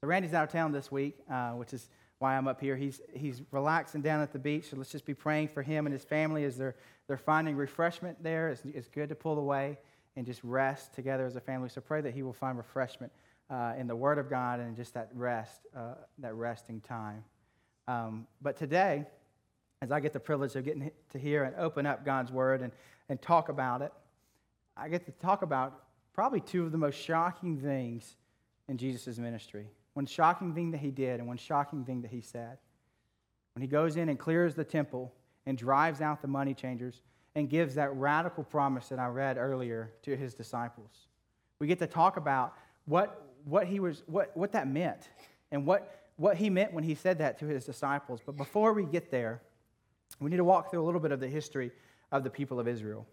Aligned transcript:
So 0.00 0.06
Randy's 0.06 0.32
out 0.32 0.44
of 0.44 0.50
town 0.50 0.70
this 0.70 0.92
week, 0.92 1.18
uh, 1.28 1.50
which 1.52 1.72
is 1.72 1.88
why 2.20 2.36
I'm 2.36 2.46
up 2.46 2.60
here. 2.60 2.76
He's, 2.76 3.00
he's 3.12 3.42
relaxing 3.50 4.00
down 4.00 4.20
at 4.20 4.32
the 4.32 4.38
beach, 4.38 4.70
so 4.70 4.76
let's 4.76 4.90
just 4.90 5.04
be 5.04 5.14
praying 5.14 5.48
for 5.48 5.60
him 5.62 5.86
and 5.86 5.92
his 5.92 6.04
family 6.04 6.44
as 6.44 6.56
they're, 6.56 6.76
they're 7.08 7.16
finding 7.16 7.56
refreshment 7.56 8.22
there. 8.22 8.50
It's, 8.50 8.62
it's 8.64 8.88
good 8.88 9.08
to 9.08 9.16
pull 9.16 9.38
away 9.38 9.78
and 10.14 10.24
just 10.24 10.42
rest 10.44 10.94
together 10.94 11.26
as 11.26 11.34
a 11.34 11.40
family. 11.40 11.68
So 11.68 11.80
pray 11.80 12.00
that 12.00 12.14
he 12.14 12.22
will 12.22 12.32
find 12.32 12.56
refreshment 12.56 13.10
uh, 13.50 13.74
in 13.76 13.88
the 13.88 13.96
Word 13.96 14.18
of 14.18 14.30
God 14.30 14.60
and 14.60 14.76
just 14.76 14.94
that 14.94 15.10
rest, 15.14 15.66
uh, 15.76 15.94
that 16.18 16.34
resting 16.34 16.80
time. 16.80 17.24
Um, 17.88 18.26
but 18.40 18.56
today, 18.56 19.04
as 19.82 19.90
I 19.90 19.98
get 19.98 20.12
the 20.12 20.20
privilege 20.20 20.54
of 20.54 20.64
getting 20.64 20.92
to 21.10 21.18
hear 21.18 21.42
and 21.42 21.56
open 21.56 21.86
up 21.86 22.04
God's 22.04 22.30
Word 22.30 22.62
and, 22.62 22.72
and 23.08 23.20
talk 23.20 23.48
about 23.48 23.82
it, 23.82 23.92
I 24.76 24.88
get 24.88 25.06
to 25.06 25.12
talk 25.12 25.42
about 25.42 25.82
probably 26.12 26.40
two 26.40 26.64
of 26.64 26.70
the 26.70 26.78
most 26.78 26.96
shocking 27.00 27.58
things 27.58 28.16
in 28.68 28.76
Jesus' 28.76 29.18
ministry. 29.18 29.66
One 29.98 30.06
shocking 30.06 30.54
thing 30.54 30.70
that 30.70 30.78
he 30.78 30.92
did 30.92 31.18
and 31.18 31.26
one 31.26 31.38
shocking 31.38 31.84
thing 31.84 32.02
that 32.02 32.12
he 32.12 32.20
said. 32.20 32.58
When 33.56 33.62
he 33.62 33.66
goes 33.66 33.96
in 33.96 34.08
and 34.08 34.16
clears 34.16 34.54
the 34.54 34.62
temple 34.62 35.12
and 35.44 35.58
drives 35.58 36.00
out 36.00 36.22
the 36.22 36.28
money 36.28 36.54
changers 36.54 37.02
and 37.34 37.50
gives 37.50 37.74
that 37.74 37.92
radical 37.96 38.44
promise 38.44 38.90
that 38.90 39.00
I 39.00 39.08
read 39.08 39.38
earlier 39.38 39.90
to 40.02 40.16
his 40.16 40.34
disciples. 40.34 41.08
We 41.58 41.66
get 41.66 41.80
to 41.80 41.88
talk 41.88 42.16
about 42.16 42.54
what, 42.84 43.26
what, 43.44 43.66
he 43.66 43.80
was, 43.80 44.04
what, 44.06 44.30
what 44.36 44.52
that 44.52 44.68
meant 44.68 45.08
and 45.50 45.66
what, 45.66 46.06
what 46.14 46.36
he 46.36 46.48
meant 46.48 46.72
when 46.72 46.84
he 46.84 46.94
said 46.94 47.18
that 47.18 47.36
to 47.40 47.46
his 47.46 47.64
disciples. 47.64 48.20
But 48.24 48.36
before 48.36 48.74
we 48.74 48.84
get 48.84 49.10
there, 49.10 49.42
we 50.20 50.30
need 50.30 50.36
to 50.36 50.44
walk 50.44 50.70
through 50.70 50.84
a 50.84 50.86
little 50.86 51.00
bit 51.00 51.10
of 51.10 51.18
the 51.18 51.26
history 51.26 51.72
of 52.12 52.22
the 52.22 52.30
people 52.30 52.60
of 52.60 52.68
Israel. 52.68 53.04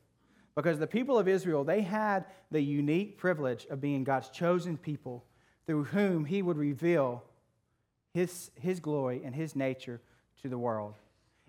Because 0.53 0.77
the 0.77 0.85
people 0.85 1.17
of 1.17 1.27
Israel, 1.27 1.63
they 1.63 1.81
had 1.81 2.25
the 2.51 2.61
unique 2.61 3.17
privilege 3.17 3.65
of 3.71 3.81
being 3.81 4.03
God's 4.03 4.29
chosen 4.29 4.77
people 4.77 5.25
through 5.65 5.85
whom 5.85 6.25
he 6.25 6.41
would 6.41 6.57
reveal 6.57 7.23
his, 8.13 8.51
his 8.55 8.79
glory 8.79 9.21
and 9.23 9.35
his 9.35 9.55
nature 9.55 9.99
to 10.41 10.49
the 10.49 10.57
world. 10.57 10.93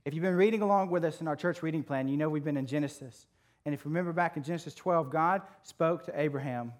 If 0.05 0.15
you've 0.15 0.23
been 0.23 0.37
reading 0.37 0.63
along 0.63 0.91
with 0.91 1.05
us 1.05 1.21
in 1.21 1.29
our 1.29 1.37
church 1.37 1.63
reading 1.63 1.83
plan, 1.83 2.09
you 2.09 2.17
know 2.17 2.29
we've 2.29 2.45
been 2.45 2.57
in 2.57 2.67
Genesis. 2.67 3.27
And 3.65 3.75
if 3.75 3.85
you 3.85 3.89
remember 3.89 4.13
back 4.13 4.37
in 4.37 4.43
Genesis 4.43 4.75
12, 4.75 5.11
God 5.11 5.43
spoke 5.63 6.05
to 6.07 6.21
Abraham, 6.21 6.73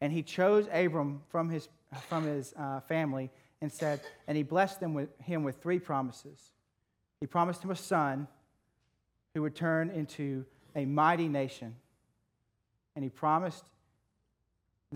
and 0.00 0.12
he 0.12 0.22
chose 0.22 0.66
Abram 0.72 1.22
from 1.28 1.48
his, 1.48 1.68
from 2.08 2.24
his 2.24 2.52
uh, 2.58 2.80
family 2.80 3.30
and 3.60 3.72
said, 3.72 4.00
and 4.26 4.36
he 4.36 4.42
blessed 4.42 4.80
them 4.80 4.92
with, 4.94 5.08
him 5.20 5.44
with 5.44 5.62
three 5.62 5.78
promises. 5.78 6.52
He 7.20 7.26
promised 7.26 7.62
him 7.62 7.70
a 7.70 7.76
son 7.76 8.26
who 9.34 9.42
would 9.42 9.54
turn 9.54 9.90
into 9.90 10.44
a 10.76 10.84
mighty 10.84 11.28
nation. 11.28 11.74
And 12.94 13.02
he 13.02 13.08
promised 13.10 13.64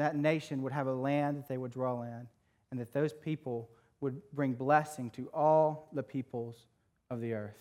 that 0.01 0.17
nation 0.17 0.63
would 0.63 0.73
have 0.73 0.87
a 0.87 0.93
land 0.93 1.39
that 1.39 1.49
they 1.49 1.59
would 1.59 1.73
dwell 1.73 2.03
in, 2.03 2.27
and 2.71 2.81
that 2.81 2.93
those 2.93 3.13
people 3.13 3.71
would 4.01 4.21
bring 4.33 4.53
blessing 4.53 5.11
to 5.11 5.29
all 5.35 5.89
the 5.93 6.03
peoples 6.03 6.67
of 7.11 7.21
the 7.21 7.33
earth. 7.33 7.57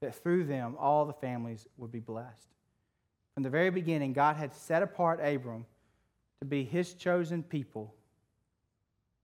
That 0.00 0.14
through 0.14 0.44
them, 0.44 0.76
all 0.78 1.04
the 1.06 1.12
families 1.12 1.66
would 1.76 1.90
be 1.90 2.00
blessed. 2.00 2.48
From 3.34 3.42
the 3.42 3.50
very 3.50 3.70
beginning, 3.70 4.12
God 4.12 4.36
had 4.36 4.54
set 4.54 4.82
apart 4.82 5.20
Abram 5.22 5.64
to 6.40 6.46
be 6.46 6.64
his 6.64 6.94
chosen 6.94 7.42
people 7.42 7.94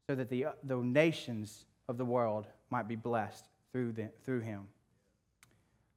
so 0.09 0.15
that 0.15 0.29
the, 0.29 0.47
the 0.65 0.77
nations 0.77 1.65
of 1.89 1.97
the 1.97 2.05
world 2.05 2.47
might 2.71 2.89
be 2.89 2.97
blessed 2.97 3.49
through, 3.73 3.93
the, 3.93 4.09
through 4.25 4.41
him. 4.41 4.69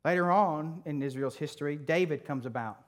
Later 0.06 0.32
on 0.32 0.82
in 0.86 1.02
Israel's 1.02 1.36
history, 1.36 1.76
David 1.76 2.26
comes 2.26 2.46
about, 2.46 2.80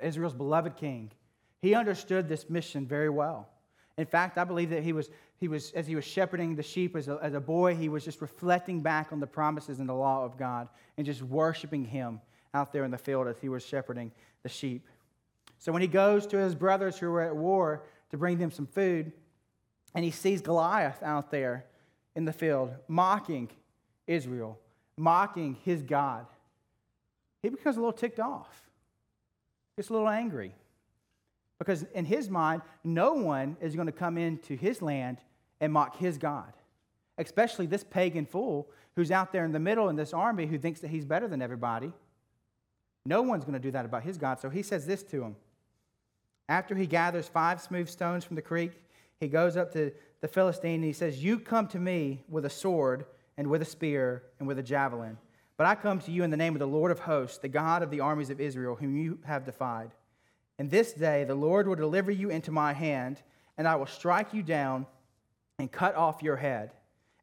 Israel's 0.00 0.34
beloved 0.34 0.76
king. 0.76 1.12
He 1.62 1.74
understood 1.74 2.28
this 2.28 2.50
mission 2.50 2.86
very 2.86 3.08
well. 3.08 3.48
In 3.96 4.06
fact, 4.06 4.36
I 4.36 4.44
believe 4.44 4.70
that 4.70 4.82
he 4.82 4.92
was, 4.92 5.10
he 5.38 5.48
was 5.48 5.70
as 5.72 5.86
he 5.86 5.94
was 5.94 6.04
shepherding 6.04 6.56
the 6.56 6.62
sheep 6.62 6.96
as 6.96 7.08
a, 7.08 7.18
as 7.22 7.34
a 7.34 7.40
boy, 7.40 7.76
he 7.76 7.88
was 7.88 8.04
just 8.04 8.20
reflecting 8.20 8.80
back 8.80 9.12
on 9.12 9.20
the 9.20 9.26
promises 9.26 9.78
and 9.78 9.88
the 9.88 9.94
law 9.94 10.24
of 10.24 10.36
God 10.36 10.68
and 10.96 11.06
just 11.06 11.22
worshiping 11.22 11.84
him 11.84 12.20
out 12.52 12.72
there 12.72 12.84
in 12.84 12.90
the 12.90 12.98
field 12.98 13.28
as 13.28 13.38
he 13.38 13.48
was 13.48 13.64
shepherding 13.64 14.10
the 14.42 14.48
sheep. 14.48 14.88
So 15.58 15.70
when 15.70 15.82
he 15.82 15.88
goes 15.88 16.26
to 16.28 16.38
his 16.38 16.54
brothers 16.54 16.98
who 16.98 17.10
were 17.10 17.22
at 17.22 17.36
war 17.36 17.84
to 18.10 18.18
bring 18.18 18.38
them 18.38 18.50
some 18.50 18.66
food, 18.66 19.12
and 19.94 20.04
he 20.04 20.10
sees 20.10 20.40
Goliath 20.40 21.02
out 21.02 21.30
there 21.30 21.66
in 22.16 22.24
the 22.24 22.32
field 22.32 22.72
mocking 22.88 23.48
Israel, 24.06 24.58
mocking 24.96 25.56
his 25.64 25.82
God, 25.82 26.26
he 27.42 27.50
becomes 27.50 27.76
a 27.76 27.80
little 27.80 27.92
ticked 27.92 28.20
off. 28.20 28.68
gets 29.76 29.90
a 29.90 29.92
little 29.92 30.08
angry. 30.08 30.54
Because 31.62 31.84
in 31.94 32.04
his 32.04 32.28
mind, 32.28 32.60
no 32.82 33.12
one 33.12 33.56
is 33.60 33.76
going 33.76 33.86
to 33.86 33.92
come 33.92 34.18
into 34.18 34.56
his 34.56 34.82
land 34.82 35.18
and 35.60 35.72
mock 35.72 35.96
his 35.96 36.18
God, 36.18 36.52
especially 37.18 37.66
this 37.66 37.84
pagan 37.84 38.26
fool 38.26 38.68
who's 38.96 39.12
out 39.12 39.30
there 39.30 39.44
in 39.44 39.52
the 39.52 39.60
middle 39.60 39.88
in 39.88 39.94
this 39.94 40.12
army 40.12 40.46
who 40.46 40.58
thinks 40.58 40.80
that 40.80 40.88
he's 40.88 41.04
better 41.04 41.28
than 41.28 41.40
everybody. 41.40 41.92
No 43.06 43.22
one's 43.22 43.44
going 43.44 43.54
to 43.54 43.60
do 43.60 43.70
that 43.70 43.84
about 43.84 44.02
his 44.02 44.18
God. 44.18 44.40
So 44.40 44.50
he 44.50 44.60
says 44.60 44.86
this 44.86 45.04
to 45.04 45.22
him. 45.22 45.36
After 46.48 46.74
he 46.74 46.84
gathers 46.84 47.28
five 47.28 47.60
smooth 47.60 47.88
stones 47.88 48.24
from 48.24 48.34
the 48.34 48.42
creek, 48.42 48.72
he 49.20 49.28
goes 49.28 49.56
up 49.56 49.72
to 49.74 49.92
the 50.20 50.26
Philistine 50.26 50.74
and 50.74 50.84
he 50.84 50.92
says, 50.92 51.22
You 51.22 51.38
come 51.38 51.68
to 51.68 51.78
me 51.78 52.24
with 52.28 52.44
a 52.44 52.50
sword 52.50 53.04
and 53.36 53.46
with 53.46 53.62
a 53.62 53.66
spear 53.66 54.24
and 54.40 54.48
with 54.48 54.58
a 54.58 54.64
javelin. 54.64 55.16
But 55.56 55.68
I 55.68 55.76
come 55.76 56.00
to 56.00 56.10
you 56.10 56.24
in 56.24 56.30
the 56.30 56.36
name 56.36 56.56
of 56.56 56.58
the 56.58 56.66
Lord 56.66 56.90
of 56.90 56.98
hosts, 56.98 57.38
the 57.38 57.46
God 57.46 57.84
of 57.84 57.92
the 57.92 58.00
armies 58.00 58.30
of 58.30 58.40
Israel, 58.40 58.74
whom 58.74 58.96
you 58.96 59.20
have 59.24 59.44
defied. 59.44 59.92
And 60.62 60.70
this 60.70 60.92
day 60.92 61.24
the 61.24 61.34
Lord 61.34 61.66
will 61.66 61.74
deliver 61.74 62.12
you 62.12 62.30
into 62.30 62.52
my 62.52 62.72
hand, 62.72 63.20
and 63.58 63.66
I 63.66 63.74
will 63.74 63.86
strike 63.86 64.32
you 64.32 64.44
down 64.44 64.86
and 65.58 65.72
cut 65.72 65.96
off 65.96 66.22
your 66.22 66.36
head. 66.36 66.70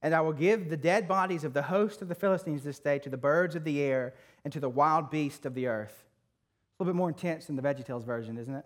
And 0.02 0.14
I 0.14 0.20
will 0.20 0.34
give 0.34 0.68
the 0.68 0.76
dead 0.76 1.08
bodies 1.08 1.46
of 1.46 1.54
the 1.54 1.62
host 1.62 2.02
of 2.02 2.10
the 2.10 2.16
Philistines 2.16 2.66
this 2.66 2.80
day 2.80 3.00
to 3.00 3.10
the 3.10 3.16
birds 3.16 3.56
of 3.56 3.64
the 3.64 3.80
air 3.80 4.14
and 4.44 4.52
to 4.52 4.60
the 4.60 4.68
wild 4.68 5.10
beasts 5.10 5.46
of 5.46 5.54
the 5.54 5.68
earth. 5.68 6.04
A 6.04 6.84
little 6.84 6.94
bit 6.94 6.98
more 6.98 7.08
intense 7.08 7.46
than 7.46 7.56
the 7.56 7.62
VeggieTales 7.62 8.04
version, 8.04 8.38
isn't 8.38 8.54
it? 8.54 8.66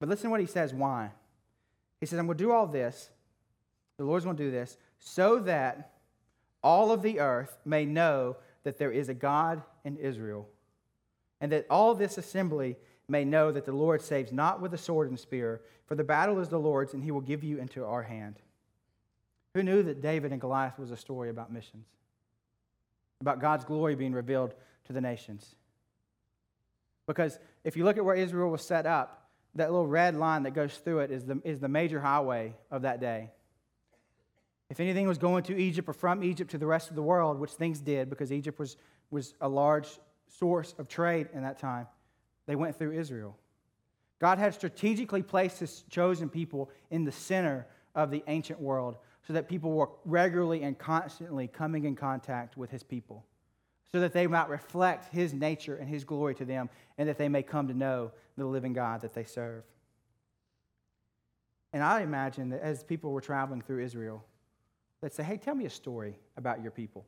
But 0.00 0.08
listen 0.08 0.28
to 0.28 0.30
what 0.30 0.40
he 0.40 0.46
says 0.46 0.72
why. 0.72 1.10
He 2.00 2.06
says, 2.06 2.18
I'm 2.18 2.24
going 2.24 2.38
to 2.38 2.44
do 2.44 2.50
all 2.50 2.66
this. 2.66 3.10
The 3.98 4.04
Lord's 4.04 4.24
going 4.24 4.38
to 4.38 4.42
do 4.42 4.50
this 4.50 4.78
so 4.98 5.38
that 5.40 5.92
all 6.62 6.90
of 6.90 7.02
the 7.02 7.20
earth 7.20 7.58
may 7.66 7.84
know 7.84 8.38
that 8.62 8.78
there 8.78 8.90
is 8.90 9.10
a 9.10 9.14
God 9.14 9.62
in 9.84 9.98
Israel, 9.98 10.48
and 11.42 11.52
that 11.52 11.66
all 11.68 11.94
this 11.94 12.16
assembly 12.16 12.78
may 13.08 13.24
know 13.24 13.52
that 13.52 13.64
the 13.64 13.72
Lord 13.72 14.00
saves 14.00 14.32
not 14.32 14.60
with 14.60 14.74
a 14.74 14.78
sword 14.78 15.08
and 15.08 15.18
spear, 15.18 15.60
for 15.86 15.94
the 15.94 16.04
battle 16.04 16.38
is 16.38 16.48
the 16.48 16.58
Lord's, 16.58 16.94
and 16.94 17.02
he 17.02 17.10
will 17.10 17.20
give 17.20 17.44
you 17.44 17.58
into 17.58 17.84
our 17.84 18.02
hand. 18.02 18.36
Who 19.54 19.62
knew 19.62 19.82
that 19.82 20.00
David 20.00 20.32
and 20.32 20.40
Goliath 20.40 20.78
was 20.78 20.90
a 20.90 20.96
story 20.96 21.28
about 21.28 21.52
missions? 21.52 21.86
About 23.20 23.40
God's 23.40 23.64
glory 23.64 23.94
being 23.94 24.12
revealed 24.12 24.54
to 24.86 24.92
the 24.92 25.00
nations. 25.00 25.54
Because 27.06 27.38
if 27.64 27.76
you 27.76 27.84
look 27.84 27.98
at 27.98 28.04
where 28.04 28.14
Israel 28.14 28.50
was 28.50 28.62
set 28.62 28.86
up, 28.86 29.28
that 29.54 29.70
little 29.70 29.86
red 29.86 30.16
line 30.16 30.44
that 30.44 30.52
goes 30.52 30.74
through 30.78 31.00
it 31.00 31.10
is 31.10 31.24
the, 31.24 31.40
is 31.44 31.60
the 31.60 31.68
major 31.68 32.00
highway 32.00 32.54
of 32.70 32.82
that 32.82 33.00
day. 33.00 33.30
If 34.70 34.80
anything 34.80 35.06
was 35.06 35.18
going 35.18 35.44
to 35.44 35.60
Egypt 35.60 35.88
or 35.88 35.92
from 35.92 36.24
Egypt 36.24 36.52
to 36.52 36.58
the 36.58 36.66
rest 36.66 36.88
of 36.88 36.96
the 36.96 37.02
world, 37.02 37.38
which 37.38 37.50
things 37.50 37.80
did 37.80 38.08
because 38.08 38.32
Egypt 38.32 38.58
was, 38.58 38.78
was 39.10 39.34
a 39.42 39.48
large 39.48 39.88
source 40.28 40.74
of 40.78 40.88
trade 40.88 41.28
in 41.34 41.42
that 41.42 41.58
time, 41.58 41.86
they 42.46 42.56
went 42.56 42.76
through 42.76 42.92
Israel. 42.92 43.36
God 44.20 44.38
had 44.38 44.54
strategically 44.54 45.22
placed 45.22 45.58
his 45.58 45.82
chosen 45.90 46.28
people 46.28 46.70
in 46.90 47.04
the 47.04 47.12
center 47.12 47.66
of 47.94 48.10
the 48.10 48.22
ancient 48.28 48.60
world 48.60 48.96
so 49.26 49.32
that 49.32 49.48
people 49.48 49.72
were 49.72 49.90
regularly 50.04 50.62
and 50.62 50.78
constantly 50.78 51.46
coming 51.46 51.84
in 51.84 51.94
contact 51.94 52.56
with 52.56 52.70
his 52.70 52.82
people, 52.82 53.24
so 53.90 54.00
that 54.00 54.12
they 54.12 54.26
might 54.26 54.48
reflect 54.48 55.12
his 55.12 55.32
nature 55.32 55.76
and 55.76 55.88
his 55.88 56.04
glory 56.04 56.34
to 56.34 56.44
them, 56.44 56.68
and 56.98 57.08
that 57.08 57.18
they 57.18 57.28
may 57.28 57.42
come 57.42 57.68
to 57.68 57.74
know 57.74 58.10
the 58.36 58.44
living 58.44 58.72
God 58.72 59.00
that 59.02 59.14
they 59.14 59.24
serve. 59.24 59.64
And 61.72 61.82
I 61.82 62.02
imagine 62.02 62.50
that 62.50 62.60
as 62.60 62.82
people 62.82 63.12
were 63.12 63.20
traveling 63.20 63.62
through 63.62 63.82
Israel, 63.84 64.24
they'd 65.00 65.12
say, 65.12 65.22
Hey, 65.22 65.36
tell 65.36 65.54
me 65.54 65.64
a 65.64 65.70
story 65.70 66.18
about 66.36 66.62
your 66.62 66.70
people. 66.70 67.06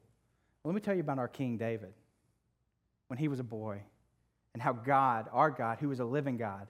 Well, 0.62 0.72
let 0.72 0.74
me 0.74 0.80
tell 0.80 0.94
you 0.94 1.00
about 1.00 1.18
our 1.18 1.28
King 1.28 1.58
David 1.58 1.92
when 3.08 3.18
he 3.18 3.28
was 3.28 3.40
a 3.40 3.44
boy 3.44 3.82
and 4.54 4.62
how 4.62 4.72
God, 4.72 5.28
our 5.32 5.50
God, 5.50 5.78
who 5.80 5.90
is 5.90 6.00
a 6.00 6.04
living 6.04 6.36
God, 6.36 6.68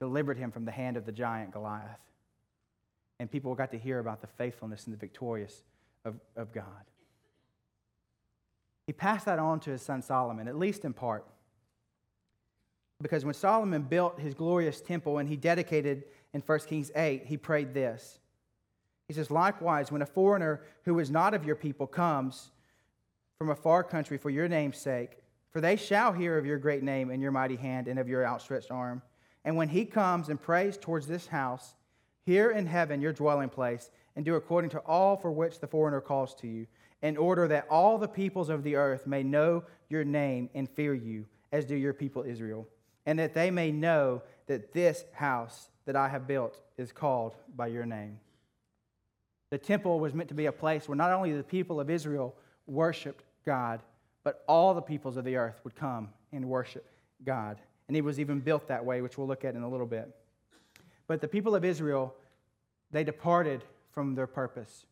delivered 0.00 0.38
him 0.38 0.50
from 0.50 0.64
the 0.64 0.72
hand 0.72 0.96
of 0.96 1.06
the 1.06 1.12
giant 1.12 1.52
Goliath. 1.52 2.00
And 3.20 3.30
people 3.30 3.54
got 3.54 3.70
to 3.72 3.78
hear 3.78 3.98
about 3.98 4.20
the 4.20 4.26
faithfulness 4.26 4.86
and 4.86 4.94
the 4.94 4.98
victorious 4.98 5.62
of, 6.04 6.16
of 6.36 6.52
God. 6.52 6.64
He 8.86 8.92
passed 8.92 9.26
that 9.26 9.38
on 9.38 9.60
to 9.60 9.70
his 9.70 9.82
son 9.82 10.02
Solomon, 10.02 10.48
at 10.48 10.56
least 10.56 10.84
in 10.84 10.94
part. 10.94 11.26
Because 13.00 13.24
when 13.24 13.34
Solomon 13.34 13.82
built 13.82 14.18
his 14.18 14.34
glorious 14.34 14.80
temple 14.80 15.18
and 15.18 15.28
he 15.28 15.36
dedicated 15.36 16.04
in 16.32 16.40
1 16.40 16.58
Kings 16.60 16.90
8, 16.96 17.26
he 17.26 17.36
prayed 17.36 17.74
this. 17.74 18.18
He 19.06 19.14
says, 19.14 19.30
Likewise, 19.30 19.92
when 19.92 20.02
a 20.02 20.06
foreigner 20.06 20.62
who 20.84 20.98
is 20.98 21.10
not 21.10 21.34
of 21.34 21.44
your 21.44 21.54
people 21.54 21.86
comes 21.86 22.50
from 23.36 23.50
a 23.50 23.54
far 23.54 23.84
country 23.84 24.18
for 24.18 24.30
your 24.30 24.48
name's 24.48 24.78
sake, 24.78 25.18
for 25.50 25.60
they 25.60 25.76
shall 25.76 26.12
hear 26.12 26.38
of 26.38 26.46
your 26.46 26.58
great 26.58 26.82
name 26.82 27.10
and 27.10 27.22
your 27.22 27.32
mighty 27.32 27.56
hand 27.56 27.88
and 27.88 27.98
of 27.98 28.08
your 28.08 28.26
outstretched 28.26 28.70
arm. 28.70 29.02
And 29.44 29.56
when 29.56 29.68
he 29.68 29.84
comes 29.84 30.28
and 30.28 30.40
prays 30.40 30.76
towards 30.76 31.06
this 31.06 31.26
house, 31.28 31.74
here 32.24 32.50
in 32.50 32.66
heaven 32.66 33.00
your 33.00 33.12
dwelling 33.12 33.48
place, 33.48 33.90
and 34.14 34.24
do 34.24 34.34
according 34.34 34.70
to 34.70 34.80
all 34.80 35.16
for 35.16 35.30
which 35.30 35.60
the 35.60 35.66
foreigner 35.66 36.00
calls 36.00 36.34
to 36.34 36.46
you, 36.46 36.66
in 37.02 37.16
order 37.16 37.48
that 37.48 37.66
all 37.70 37.96
the 37.96 38.08
peoples 38.08 38.48
of 38.48 38.62
the 38.62 38.76
earth 38.76 39.06
may 39.06 39.22
know 39.22 39.64
your 39.88 40.04
name 40.04 40.50
and 40.54 40.68
fear 40.68 40.92
you, 40.92 41.24
as 41.52 41.64
do 41.64 41.76
your 41.76 41.94
people 41.94 42.24
Israel, 42.24 42.66
and 43.06 43.18
that 43.18 43.32
they 43.32 43.50
may 43.50 43.70
know 43.70 44.22
that 44.46 44.72
this 44.72 45.04
house 45.12 45.70
that 45.86 45.96
I 45.96 46.08
have 46.08 46.26
built 46.26 46.60
is 46.76 46.92
called 46.92 47.36
by 47.56 47.68
your 47.68 47.86
name. 47.86 48.18
The 49.50 49.58
temple 49.58 50.00
was 50.00 50.12
meant 50.12 50.28
to 50.28 50.34
be 50.34 50.46
a 50.46 50.52
place 50.52 50.88
where 50.88 50.96
not 50.96 51.12
only 51.12 51.32
the 51.32 51.42
people 51.42 51.80
of 51.80 51.88
Israel 51.88 52.34
worshiped 52.66 53.24
God, 53.46 53.80
but 54.24 54.44
all 54.46 54.74
the 54.74 54.82
peoples 54.82 55.16
of 55.16 55.24
the 55.24 55.36
earth 55.36 55.60
would 55.64 55.74
come 55.74 56.08
and 56.32 56.44
worship 56.44 56.86
God. 57.24 57.58
And 57.88 57.96
it 57.96 58.02
was 58.02 58.20
even 58.20 58.40
built 58.40 58.68
that 58.68 58.84
way, 58.84 59.00
which 59.00 59.16
we'll 59.16 59.26
look 59.26 59.44
at 59.44 59.54
in 59.54 59.62
a 59.62 59.68
little 59.68 59.86
bit. 59.86 60.14
But 61.06 61.20
the 61.20 61.28
people 61.28 61.54
of 61.54 61.64
Israel, 61.64 62.14
they 62.90 63.04
departed 63.04 63.64
from 63.92 64.14
their 64.14 64.26
purpose. 64.26 64.84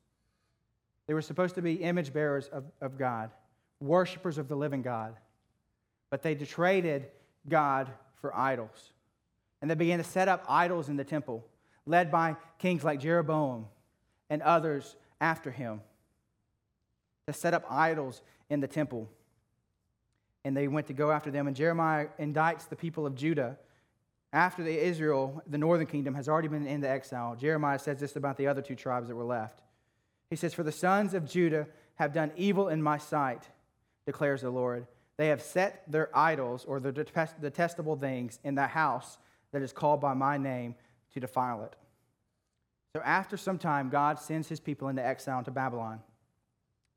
They 1.07 1.15
were 1.15 1.23
supposed 1.23 1.55
to 1.57 1.63
be 1.63 1.75
image 1.75 2.13
bearers 2.13 2.49
of, 2.49 2.65
of 2.81 2.99
God, 2.99 3.31
worshipers 3.81 4.39
of 4.39 4.49
the 4.49 4.57
living 4.57 4.83
God. 4.83 5.15
But 6.11 6.23
they 6.23 6.35
traded 6.35 7.09
God 7.49 7.91
for 8.21 8.37
idols. 8.37 8.93
And 9.61 9.71
they 9.71 9.75
began 9.75 9.99
to 9.99 10.05
set 10.05 10.29
up 10.29 10.45
idols 10.49 10.89
in 10.89 10.97
the 10.97 11.05
temple, 11.05 11.45
led 11.87 12.11
by 12.11 12.37
kings 12.59 12.83
like 12.85 13.01
Jeroboam 13.01 13.67
and 14.31 14.43
others 14.43 14.97
after 15.21 15.51
him, 15.51 15.81
to 17.27 17.33
set 17.33 17.55
up 17.55 17.65
idols 17.71 18.23
in 18.51 18.61
the 18.61 18.69
temple. 18.69 19.09
And 20.45 20.57
they 20.57 20.69
went 20.69 20.87
to 20.87 20.93
go 20.93 21.11
after 21.11 21.31
them. 21.31 21.47
And 21.47 21.57
Jeremiah 21.57 22.09
indicts 22.21 22.69
the 22.69 22.77
people 22.77 23.07
of 23.07 23.15
Judah 23.15 23.59
after 24.33 24.63
the 24.63 24.79
Israel, 24.79 25.43
the 25.47 25.57
northern 25.57 25.87
kingdom, 25.87 26.15
has 26.15 26.29
already 26.29 26.49
been 26.49 26.67
into 26.67 26.89
exile, 26.89 27.37
Jeremiah 27.37 27.79
says 27.79 28.01
this 28.01 28.17
about 28.17 28.37
the 28.37 28.49
other 28.49 28.61
two 28.61 28.75
tribes 28.75 29.09
that 29.09 29.17
were 29.17 29.25
left. 29.25 29.63
He 30.29 30.37
says, 30.37 30.53
For 30.53 30.63
the 30.63 30.73
sons 30.73 31.15
of 31.15 31.25
Judah 31.25 31.67
have 31.95 32.13
done 32.13 32.33
evil 32.37 32.69
in 32.69 32.83
my 32.83 32.99
sight, 32.99 33.49
declares 34.05 34.43
the 34.43 34.51
Lord. 34.51 34.87
They 35.17 35.29
have 35.29 35.41
set 35.41 35.91
their 35.91 36.11
idols 36.15 36.67
or 36.67 36.81
their 36.81 36.93
detestable 36.93 37.97
things 37.97 38.39
in 38.45 38.55
the 38.55 38.67
house 38.67 39.17
that 39.53 39.63
is 39.63 39.73
called 39.73 40.01
by 40.03 40.13
my 40.13 40.37
name 40.37 40.75
to 41.15 41.21
defile 41.21 41.63
it. 41.63 41.75
So 42.95 43.03
after 43.03 43.39
some 43.39 43.57
time, 43.57 43.89
God 43.89 44.19
sends 44.19 44.49
his 44.49 44.61
people 44.61 44.89
into 44.89 45.05
exile 45.05 45.39
into 45.39 45.51
Babylon 45.51 46.01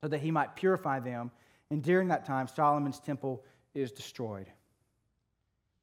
so 0.02 0.08
that 0.08 0.20
he 0.20 0.32
might 0.32 0.56
purify 0.56 1.00
them. 1.00 1.32
And 1.72 1.84
during 1.84 2.08
that 2.08 2.26
time, 2.26 2.48
Solomon's 2.48 3.00
temple 3.00 3.44
is 3.74 3.92
destroyed. 3.92 4.48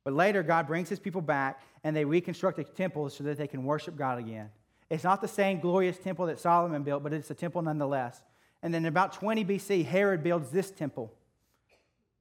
But 0.05 0.15
later, 0.15 0.43
God 0.43 0.67
brings 0.67 0.89
his 0.89 1.01
people 1.01 1.21
back 1.21 1.63
and 1.85 1.95
they 1.95 2.05
reconstruct 2.05 2.57
the 2.57 2.65
temple 2.65 3.11
so 3.11 3.25
that 3.25 3.39
they 3.39 3.47
can 3.49 3.65
worship 3.65 3.97
God 3.97 4.19
again. 4.19 4.51
It's 4.89 5.05
not 5.05 5.21
the 5.21 5.29
same 5.29 5.59
glorious 5.59 5.99
temple 5.99 6.27
that 6.27 6.39
Solomon 6.39 6.83
built, 6.83 7.03
but 7.03 7.13
it's 7.13 7.31
a 7.31 7.35
temple 7.35 7.63
nonetheless. 7.63 8.23
And 8.63 8.73
then 8.73 8.87
about 8.87 9.13
20 9.13 9.45
BC, 9.45 9.85
Herod 9.85 10.23
builds 10.23 10.51
this 10.51 10.71
temple. 10.71 11.13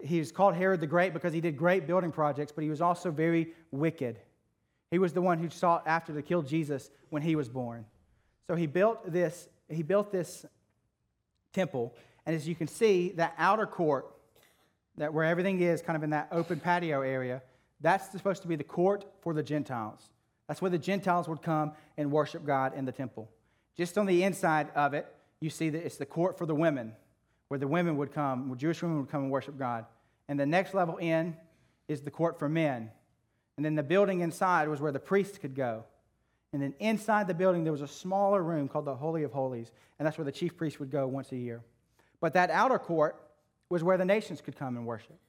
He 0.03 0.19
was 0.19 0.31
called 0.31 0.55
Herod 0.55 0.81
the 0.81 0.87
Great 0.87 1.13
because 1.13 1.31
he 1.31 1.41
did 1.41 1.55
great 1.55 1.87
building 1.87 2.11
projects, 2.11 2.51
but 2.51 2.63
he 2.63 2.69
was 2.69 2.81
also 2.81 3.11
very 3.11 3.53
wicked. 3.71 4.19
He 4.91 4.99
was 4.99 5.13
the 5.13 5.21
one 5.21 5.39
who 5.39 5.49
sought 5.49 5.87
after 5.87 6.13
to 6.13 6.21
kill 6.21 6.41
Jesus 6.41 6.89
when 7.09 7.21
he 7.21 7.35
was 7.35 7.49
born. 7.49 7.85
So 8.47 8.55
he 8.55 8.67
built 8.67 9.11
this, 9.11 9.47
he 9.69 9.83
built 9.83 10.11
this 10.11 10.45
temple, 11.55 11.95
and 12.25 12.35
as 12.35 12.47
you 12.47 12.53
can 12.53 12.67
see, 12.67 13.09
that 13.13 13.33
outer 13.37 13.65
court, 13.65 14.05
that 14.97 15.13
where 15.13 15.25
everything 15.25 15.59
is, 15.61 15.81
kind 15.81 15.97
of 15.97 16.03
in 16.03 16.11
that 16.11 16.27
open 16.31 16.59
patio 16.59 17.01
area, 17.01 17.41
that's 17.81 18.11
supposed 18.11 18.41
to 18.43 18.47
be 18.47 18.55
the 18.55 18.63
court 18.63 19.05
for 19.21 19.33
the 19.33 19.43
Gentiles. 19.43 20.09
That's 20.47 20.61
where 20.61 20.71
the 20.71 20.77
Gentiles 20.77 21.27
would 21.27 21.41
come 21.41 21.71
and 21.97 22.11
worship 22.11 22.45
God 22.45 22.75
in 22.75 22.85
the 22.85 22.91
temple. 22.91 23.29
Just 23.75 23.97
on 23.97 24.05
the 24.05 24.23
inside 24.23 24.69
of 24.75 24.93
it, 24.93 25.07
you 25.39 25.49
see 25.49 25.69
that 25.69 25.85
it's 25.85 25.97
the 25.97 26.05
court 26.05 26.37
for 26.37 26.45
the 26.45 26.55
women, 26.55 26.93
where 27.47 27.59
the 27.59 27.67
women 27.67 27.97
would 27.97 28.13
come, 28.13 28.49
where 28.49 28.57
Jewish 28.57 28.81
women 28.81 28.99
would 28.99 29.09
come 29.09 29.23
and 29.23 29.31
worship 29.31 29.57
God. 29.57 29.85
And 30.27 30.39
the 30.39 30.45
next 30.45 30.73
level 30.73 30.97
in 30.97 31.35
is 31.87 32.01
the 32.01 32.11
court 32.11 32.39
for 32.39 32.47
men. 32.47 32.91
And 33.57 33.65
then 33.65 33.75
the 33.75 33.83
building 33.83 34.21
inside 34.21 34.67
was 34.67 34.81
where 34.81 34.91
the 34.91 34.99
priests 34.99 35.37
could 35.37 35.55
go. 35.55 35.85
And 36.55 36.63
then 36.63 36.73
inside 36.79 37.27
the 37.27 37.33
building, 37.33 37.65
there 37.65 37.73
was 37.73 37.81
a 37.81 37.87
smaller 37.87 38.41
room 38.41 38.69
called 38.69 38.85
the 38.85 38.95
Holy 38.95 39.23
of 39.23 39.33
Holies, 39.33 39.73
and 39.99 40.05
that's 40.05 40.17
where 40.17 40.23
the 40.23 40.31
chief 40.31 40.55
priest 40.55 40.79
would 40.79 40.89
go 40.89 41.05
once 41.05 41.33
a 41.33 41.35
year. 41.35 41.61
But 42.21 42.33
that 42.35 42.49
outer 42.49 42.79
court 42.79 43.21
was 43.67 43.83
where 43.83 43.97
the 43.97 44.05
nations 44.05 44.39
could 44.39 44.55
come 44.55 44.77
and 44.77 44.85
worship. 44.85 45.19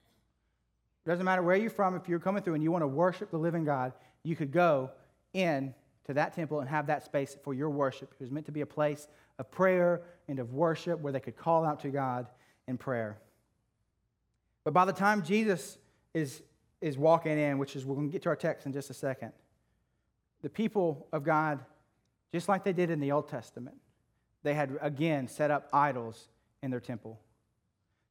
It 1.05 1.09
doesn't 1.09 1.25
matter 1.25 1.43
where 1.43 1.57
you're 1.57 1.69
from, 1.69 1.97
if 1.97 2.09
you're 2.09 2.21
coming 2.21 2.45
through 2.45 2.55
and 2.55 2.63
you 2.63 2.71
want 2.71 2.83
to 2.83 2.87
worship 2.87 3.33
the 3.33 3.41
living 3.41 3.65
God, 3.65 3.93
you 4.23 4.37
could 4.37 4.53
go 4.53 4.93
in 5.33 5.75
to 6.05 6.15
that 6.15 6.33
temple 6.33 6.61
and 6.61 6.69
have 6.69 6.87
that 6.87 7.05
space 7.05 7.37
for 7.43 7.53
your 7.53 7.71
worship. 7.71 8.15
It 8.21 8.23
was 8.23 8.31
meant 8.31 8.47
to 8.47 8.53
be 8.53 8.61
a 8.61 8.67
place 8.67 9.09
of 9.41 9.51
prayer 9.51 10.03
and 10.29 10.39
of 10.39 10.53
worship 10.53 11.01
where 11.01 11.13
they 11.13 11.19
could 11.19 11.37
call 11.37 11.65
out 11.65 11.81
to 11.81 11.89
God 11.89 12.29
in 12.69 12.79
prayer. 12.79 13.19
But 14.63 14.75
by 14.75 14.85
the 14.85 14.93
time 14.93 15.25
Jesus 15.25 15.77
is, 16.15 16.41
is 16.81 16.97
walking 16.97 17.37
in, 17.37 17.59
which 17.59 17.75
is 17.75 17.85
we're 17.85 17.97
going 17.97 18.07
to 18.07 18.13
get 18.13 18.23
to 18.23 18.29
our 18.29 18.37
text 18.37 18.65
in 18.65 18.73
just 18.73 18.91
a 18.91 18.95
second, 18.95 19.33
the 20.47 20.51
people 20.51 21.09
of 21.13 21.25
God, 21.25 21.59
just 22.33 22.49
like 22.49 22.63
they 22.63 22.73
did 22.73 22.89
in 22.89 23.01
the 23.01 23.11
Old 23.11 23.29
Testament, 23.29 23.75
they 24.45 24.55
had 24.55 24.79
again 24.81 25.27
set 25.27 25.51
up 25.51 25.69
idols 25.73 26.29
in 26.63 26.71
their 26.71 26.79
temple. 26.79 27.19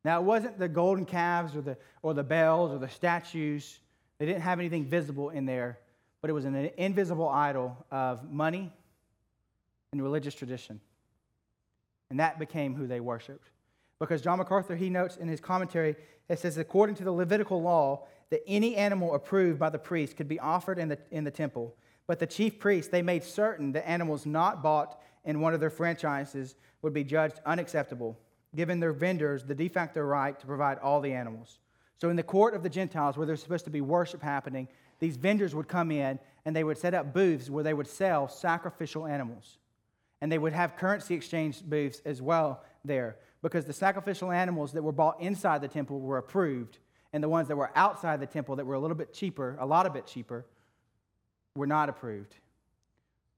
Now, 0.03 0.19
it 0.19 0.25
wasn't 0.25 0.59
the 0.59 0.67
golden 0.67 1.05
calves 1.05 1.55
or 1.55 1.61
the, 1.61 1.77
or 2.01 2.13
the 2.13 2.25
bells 2.25 2.73
or 2.73 2.77
the 2.77 2.89
statues. 2.89 3.79
They 4.17 4.25
didn't 4.25 4.41
have 4.41 4.59
anything 4.59 4.83
visible 4.83 5.29
in 5.29 5.45
there, 5.45 5.79
but 6.19 6.29
it 6.29 6.33
was 6.33 6.43
an 6.43 6.71
invisible 6.75 7.29
idol 7.29 7.85
of 7.89 8.29
money 8.29 8.69
and 9.93 10.03
religious 10.03 10.35
tradition. 10.35 10.81
And 12.09 12.19
that 12.19 12.37
became 12.37 12.75
who 12.75 12.85
they 12.85 12.99
worshiped. 12.99 13.49
Because 13.97 14.21
John 14.21 14.39
MacArthur, 14.39 14.75
he 14.75 14.89
notes 14.89 15.15
in 15.15 15.29
his 15.29 15.39
commentary, 15.39 15.95
it 16.27 16.39
says, 16.39 16.57
according 16.57 16.95
to 16.95 17.05
the 17.05 17.13
Levitical 17.13 17.61
law, 17.61 18.07
that 18.29 18.41
any 18.45 18.75
animal 18.75 19.15
approved 19.15 19.57
by 19.57 19.69
the 19.69 19.79
priest 19.79 20.17
could 20.17 20.27
be 20.27 20.37
offered 20.37 20.79
in 20.79 20.89
the, 20.89 20.97
in 21.11 21.23
the 21.23 21.31
temple. 21.31 21.73
But 22.07 22.19
the 22.19 22.27
chief 22.27 22.59
priests, 22.59 22.91
they 22.91 23.01
made 23.01 23.23
certain 23.23 23.71
that 23.73 23.87
animals 23.87 24.25
not 24.25 24.61
bought 24.61 25.01
in 25.23 25.41
one 25.41 25.53
of 25.53 25.59
their 25.59 25.69
franchises 25.69 26.55
would 26.81 26.93
be 26.93 27.03
judged 27.03 27.39
unacceptable 27.45 28.17
given 28.55 28.79
their 28.79 28.93
vendors 28.93 29.43
the 29.43 29.55
de 29.55 29.67
facto 29.67 30.01
right 30.01 30.39
to 30.39 30.45
provide 30.45 30.79
all 30.79 31.01
the 31.01 31.11
animals. 31.11 31.59
So, 31.97 32.09
in 32.09 32.15
the 32.15 32.23
court 32.23 32.53
of 32.53 32.63
the 32.63 32.69
Gentiles, 32.69 33.17
where 33.17 33.25
there's 33.25 33.41
supposed 33.41 33.65
to 33.65 33.71
be 33.71 33.81
worship 33.81 34.21
happening, 34.21 34.67
these 34.99 35.17
vendors 35.17 35.53
would 35.53 35.67
come 35.67 35.91
in 35.91 36.19
and 36.45 36.55
they 36.55 36.63
would 36.63 36.77
set 36.77 36.93
up 36.93 37.13
booths 37.13 37.49
where 37.49 37.63
they 37.63 37.73
would 37.73 37.87
sell 37.87 38.27
sacrificial 38.27 39.05
animals. 39.05 39.57
And 40.21 40.31
they 40.31 40.37
would 40.37 40.53
have 40.53 40.77
currency 40.77 41.15
exchange 41.15 41.63
booths 41.63 42.01
as 42.05 42.21
well 42.21 42.63
there 42.83 43.17
because 43.41 43.65
the 43.65 43.73
sacrificial 43.73 44.31
animals 44.31 44.71
that 44.73 44.81
were 44.81 44.91
bought 44.91 45.19
inside 45.21 45.61
the 45.61 45.67
temple 45.67 45.99
were 45.99 46.17
approved, 46.17 46.79
and 47.13 47.23
the 47.23 47.29
ones 47.29 47.47
that 47.47 47.55
were 47.55 47.71
outside 47.75 48.19
the 48.19 48.25
temple 48.25 48.55
that 48.55 48.65
were 48.65 48.73
a 48.73 48.79
little 48.79 48.95
bit 48.95 49.13
cheaper, 49.13 49.57
a 49.59 49.65
lot 49.65 49.85
of 49.85 49.93
bit 49.93 50.07
cheaper, 50.07 50.45
were 51.55 51.67
not 51.67 51.89
approved. 51.89 52.35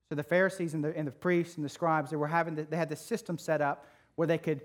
So 0.09 0.15
the 0.15 0.23
Pharisees 0.23 0.73
and 0.73 0.83
the, 0.83 0.95
and 0.97 1.07
the 1.07 1.11
priests 1.11 1.57
and 1.57 1.65
the 1.65 1.69
scribes, 1.69 2.11
they, 2.11 2.15
were 2.15 2.27
having 2.27 2.55
the, 2.55 2.63
they 2.63 2.77
had 2.77 2.89
this 2.89 3.01
system 3.01 3.37
set 3.37 3.61
up 3.61 3.85
where 4.15 4.27
they 4.27 4.37
could 4.37 4.61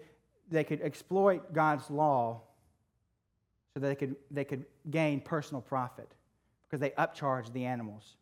they 0.52 0.64
could 0.64 0.80
exploit 0.82 1.52
God's 1.52 1.90
law 1.90 2.42
so 3.74 3.80
that 3.80 3.88
they 3.88 3.94
could, 3.94 4.16
they 4.30 4.44
could 4.44 4.66
gain 4.90 5.20
personal 5.20 5.62
profit 5.62 6.08
because 6.68 6.80
they 6.80 6.90
upcharged 6.90 7.52
the 7.52 7.64
animals. 7.64 8.16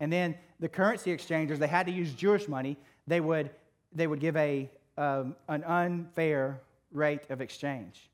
And 0.00 0.12
then 0.12 0.34
the 0.58 0.68
currency 0.68 1.12
exchangers, 1.12 1.58
they 1.58 1.68
had 1.68 1.86
to 1.86 1.92
use 1.92 2.12
Jewish 2.12 2.48
money. 2.48 2.76
They 3.06 3.20
would, 3.20 3.50
they 3.92 4.06
would 4.06 4.20
give 4.20 4.36
a, 4.36 4.68
um, 4.98 5.36
an 5.48 5.62
unfair 5.64 6.60
rate 6.90 7.30
of 7.30 7.40
exchange. 7.40 8.10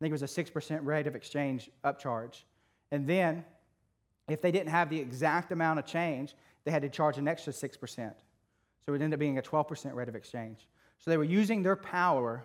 I 0.00 0.04
think 0.04 0.10
it 0.10 0.20
was 0.20 0.22
a 0.22 0.42
6% 0.42 0.84
rate 0.84 1.06
of 1.06 1.14
exchange 1.14 1.70
upcharge. 1.84 2.42
And 2.90 3.06
then, 3.06 3.44
if 4.28 4.42
they 4.42 4.50
didn't 4.50 4.70
have 4.70 4.90
the 4.90 4.98
exact 4.98 5.52
amount 5.52 5.78
of 5.78 5.86
change, 5.86 6.34
they 6.64 6.70
had 6.70 6.82
to 6.82 6.88
charge 6.88 7.18
an 7.18 7.28
extra 7.28 7.52
6%. 7.52 8.12
So 8.84 8.94
it 8.94 9.02
ended 9.02 9.14
up 9.14 9.20
being 9.20 9.38
a 9.38 9.42
12% 9.42 9.94
rate 9.94 10.08
of 10.08 10.16
exchange. 10.16 10.66
So 10.98 11.10
they 11.10 11.16
were 11.16 11.24
using 11.24 11.62
their 11.62 11.76
power 11.76 12.44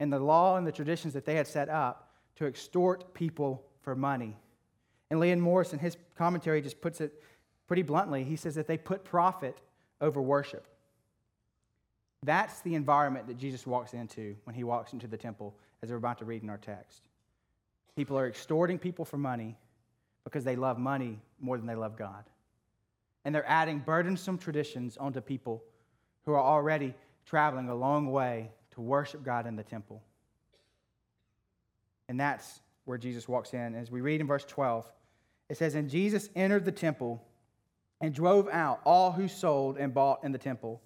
and 0.00 0.12
the 0.12 0.18
law 0.18 0.56
and 0.56 0.66
the 0.66 0.72
traditions 0.72 1.14
that 1.14 1.24
they 1.24 1.34
had 1.34 1.46
set 1.46 1.68
up 1.68 2.12
to 2.36 2.46
extort 2.46 3.14
people 3.14 3.64
for 3.80 3.94
money. 3.96 4.36
And 5.10 5.20
Leon 5.20 5.40
Morris, 5.40 5.72
in 5.72 5.78
his 5.78 5.96
commentary, 6.16 6.62
just 6.62 6.80
puts 6.80 7.00
it 7.00 7.22
pretty 7.66 7.82
bluntly. 7.82 8.24
He 8.24 8.36
says 8.36 8.54
that 8.54 8.66
they 8.66 8.78
put 8.78 9.04
profit 9.04 9.60
over 10.00 10.20
worship. 10.20 10.66
That's 12.22 12.60
the 12.60 12.74
environment 12.74 13.26
that 13.28 13.38
Jesus 13.38 13.66
walks 13.66 13.94
into 13.94 14.36
when 14.44 14.54
he 14.54 14.64
walks 14.64 14.92
into 14.92 15.06
the 15.06 15.16
temple, 15.16 15.54
as 15.82 15.90
we're 15.90 15.96
about 15.96 16.18
to 16.18 16.24
read 16.24 16.42
in 16.42 16.50
our 16.50 16.58
text. 16.58 17.08
People 17.96 18.18
are 18.18 18.28
extorting 18.28 18.78
people 18.78 19.04
for 19.04 19.18
money 19.18 19.56
because 20.24 20.44
they 20.44 20.56
love 20.56 20.78
money 20.78 21.20
more 21.40 21.56
than 21.56 21.66
they 21.66 21.74
love 21.74 21.96
God. 21.96 22.24
And 23.24 23.34
they're 23.34 23.48
adding 23.48 23.80
burdensome 23.80 24.38
traditions 24.38 24.96
onto 24.96 25.20
people 25.20 25.62
who 26.24 26.32
are 26.32 26.42
already 26.42 26.94
traveling 27.26 27.68
a 27.68 27.74
long 27.74 28.10
way 28.10 28.50
to 28.72 28.80
worship 28.80 29.22
God 29.24 29.46
in 29.46 29.56
the 29.56 29.62
temple. 29.62 30.02
And 32.08 32.18
that's 32.18 32.60
where 32.84 32.98
Jesus 32.98 33.28
walks 33.28 33.52
in. 33.52 33.74
As 33.74 33.90
we 33.90 34.00
read 34.00 34.20
in 34.20 34.26
verse 34.26 34.44
12, 34.44 34.90
it 35.48 35.56
says, 35.56 35.74
And 35.74 35.90
Jesus 35.90 36.28
entered 36.34 36.64
the 36.64 36.72
temple 36.72 37.22
and 38.00 38.14
drove 38.14 38.48
out 38.48 38.80
all 38.84 39.12
who 39.12 39.28
sold 39.28 39.76
and 39.76 39.92
bought 39.92 40.24
in 40.24 40.32
the 40.32 40.38
temple. 40.38 40.80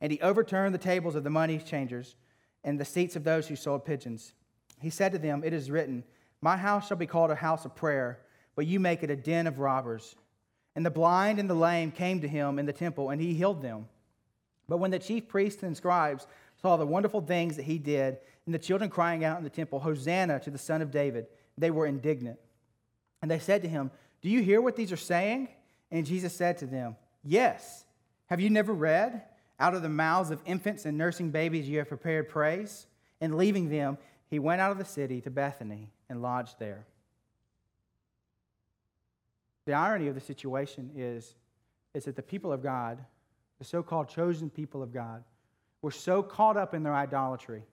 And 0.00 0.12
he 0.12 0.20
overturned 0.20 0.74
the 0.74 0.78
tables 0.78 1.14
of 1.14 1.24
the 1.24 1.30
money 1.30 1.58
changers 1.58 2.16
and 2.64 2.78
the 2.78 2.84
seats 2.84 3.16
of 3.16 3.24
those 3.24 3.48
who 3.48 3.56
sold 3.56 3.84
pigeons. 3.84 4.32
He 4.80 4.90
said 4.90 5.12
to 5.12 5.18
them, 5.18 5.42
It 5.44 5.52
is 5.52 5.70
written, 5.70 6.04
My 6.40 6.56
house 6.56 6.88
shall 6.88 6.96
be 6.96 7.06
called 7.06 7.30
a 7.30 7.36
house 7.36 7.64
of 7.64 7.74
prayer, 7.74 8.20
but 8.58 8.66
you 8.66 8.80
make 8.80 9.04
it 9.04 9.10
a 9.10 9.14
den 9.14 9.46
of 9.46 9.60
robbers. 9.60 10.16
And 10.74 10.84
the 10.84 10.90
blind 10.90 11.38
and 11.38 11.48
the 11.48 11.54
lame 11.54 11.92
came 11.92 12.20
to 12.22 12.26
him 12.26 12.58
in 12.58 12.66
the 12.66 12.72
temple, 12.72 13.10
and 13.10 13.20
he 13.20 13.32
healed 13.32 13.62
them. 13.62 13.86
But 14.68 14.78
when 14.78 14.90
the 14.90 14.98
chief 14.98 15.28
priests 15.28 15.62
and 15.62 15.76
scribes 15.76 16.26
saw 16.60 16.76
the 16.76 16.84
wonderful 16.84 17.20
things 17.20 17.54
that 17.54 17.66
he 17.66 17.78
did, 17.78 18.18
and 18.46 18.52
the 18.52 18.58
children 18.58 18.90
crying 18.90 19.24
out 19.24 19.38
in 19.38 19.44
the 19.44 19.48
temple, 19.48 19.78
Hosanna 19.78 20.40
to 20.40 20.50
the 20.50 20.58
Son 20.58 20.82
of 20.82 20.90
David, 20.90 21.28
they 21.56 21.70
were 21.70 21.86
indignant. 21.86 22.40
And 23.22 23.30
they 23.30 23.38
said 23.38 23.62
to 23.62 23.68
him, 23.68 23.92
Do 24.22 24.28
you 24.28 24.42
hear 24.42 24.60
what 24.60 24.74
these 24.74 24.90
are 24.90 24.96
saying? 24.96 25.50
And 25.92 26.04
Jesus 26.04 26.34
said 26.34 26.58
to 26.58 26.66
them, 26.66 26.96
Yes. 27.22 27.84
Have 28.26 28.40
you 28.40 28.50
never 28.50 28.72
read? 28.72 29.22
Out 29.60 29.74
of 29.74 29.82
the 29.82 29.88
mouths 29.88 30.32
of 30.32 30.42
infants 30.44 30.84
and 30.84 30.98
nursing 30.98 31.30
babies 31.30 31.68
you 31.68 31.78
have 31.78 31.88
prepared 31.88 32.28
praise. 32.28 32.88
And 33.20 33.36
leaving 33.36 33.68
them, 33.68 33.98
he 34.26 34.40
went 34.40 34.60
out 34.60 34.72
of 34.72 34.78
the 34.78 34.84
city 34.84 35.20
to 35.20 35.30
Bethany 35.30 35.90
and 36.08 36.22
lodged 36.22 36.58
there. 36.58 36.86
The 39.68 39.74
irony 39.74 40.06
of 40.08 40.14
the 40.14 40.20
situation 40.22 40.92
is, 40.96 41.34
is 41.92 42.06
that 42.06 42.16
the 42.16 42.22
people 42.22 42.54
of 42.54 42.62
God, 42.62 43.04
the 43.58 43.66
so 43.66 43.82
called 43.82 44.08
chosen 44.08 44.48
people 44.48 44.82
of 44.82 44.94
God, 44.94 45.22
were 45.82 45.90
so 45.90 46.22
caught 46.22 46.56
up 46.56 46.72
in 46.72 46.82
their 46.82 46.94
idolatry 46.94 47.64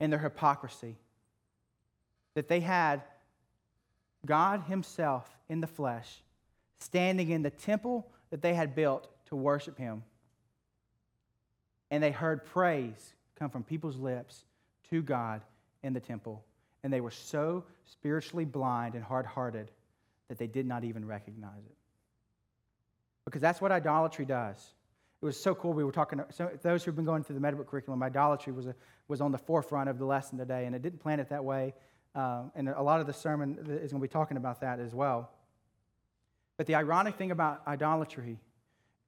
and 0.00 0.12
their 0.12 0.18
hypocrisy 0.18 0.96
that 2.34 2.48
they 2.48 2.58
had 2.58 3.02
God 4.26 4.62
Himself 4.62 5.38
in 5.48 5.60
the 5.60 5.68
flesh 5.68 6.20
standing 6.80 7.30
in 7.30 7.42
the 7.42 7.50
temple 7.50 8.10
that 8.30 8.42
they 8.42 8.54
had 8.54 8.74
built 8.74 9.08
to 9.26 9.36
worship 9.36 9.78
Him. 9.78 10.02
And 11.92 12.02
they 12.02 12.10
heard 12.10 12.44
praise 12.44 13.14
come 13.38 13.50
from 13.50 13.62
people's 13.62 13.98
lips 13.98 14.42
to 14.90 15.00
God 15.00 15.42
in 15.84 15.92
the 15.92 16.00
temple. 16.00 16.42
And 16.82 16.92
they 16.92 17.00
were 17.00 17.12
so 17.12 17.62
spiritually 17.84 18.44
blind 18.44 18.96
and 18.96 19.04
hard 19.04 19.26
hearted 19.26 19.70
that 20.30 20.38
they 20.38 20.46
did 20.46 20.64
not 20.64 20.84
even 20.84 21.04
recognize 21.04 21.66
it. 21.66 21.76
Because 23.24 23.42
that's 23.42 23.60
what 23.60 23.72
idolatry 23.72 24.24
does. 24.24 24.56
It 25.20 25.24
was 25.24 25.38
so 25.38 25.56
cool. 25.56 25.72
We 25.72 25.82
were 25.82 25.90
talking, 25.90 26.20
so 26.30 26.48
those 26.62 26.84
who've 26.84 26.94
been 26.94 27.04
going 27.04 27.24
through 27.24 27.34
the 27.34 27.40
Meadowbrook 27.40 27.68
curriculum, 27.68 28.00
idolatry 28.02 28.52
was, 28.52 28.68
a, 28.68 28.76
was 29.08 29.20
on 29.20 29.32
the 29.32 29.38
forefront 29.38 29.90
of 29.90 29.98
the 29.98 30.04
lesson 30.04 30.38
today, 30.38 30.66
and 30.66 30.74
it 30.74 30.82
didn't 30.82 31.00
plan 31.00 31.18
it 31.18 31.28
that 31.30 31.44
way. 31.44 31.74
Um, 32.14 32.52
and 32.54 32.68
a 32.68 32.80
lot 32.80 33.00
of 33.00 33.08
the 33.08 33.12
sermon 33.12 33.58
is 33.58 33.90
going 33.90 34.00
to 34.00 34.08
be 34.08 34.08
talking 34.08 34.36
about 34.36 34.60
that 34.60 34.78
as 34.78 34.94
well. 34.94 35.30
But 36.56 36.68
the 36.68 36.76
ironic 36.76 37.16
thing 37.16 37.32
about 37.32 37.62
idolatry 37.66 38.38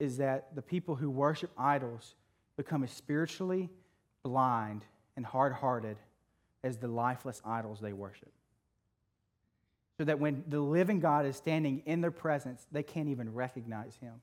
is 0.00 0.16
that 0.16 0.56
the 0.56 0.62
people 0.62 0.96
who 0.96 1.08
worship 1.08 1.52
idols 1.56 2.16
become 2.56 2.82
as 2.82 2.90
spiritually 2.90 3.70
blind 4.24 4.84
and 5.16 5.24
hard 5.24 5.52
hearted 5.52 5.98
as 6.64 6.78
the 6.78 6.88
lifeless 6.88 7.40
idols 7.44 7.78
they 7.80 7.92
worship. 7.92 8.32
So 9.98 10.04
that 10.04 10.18
when 10.18 10.44
the 10.48 10.60
living 10.60 11.00
God 11.00 11.26
is 11.26 11.36
standing 11.36 11.82
in 11.86 12.00
their 12.00 12.10
presence, 12.10 12.66
they 12.72 12.82
can't 12.82 13.08
even 13.08 13.32
recognize 13.34 13.96
him. 13.96 14.14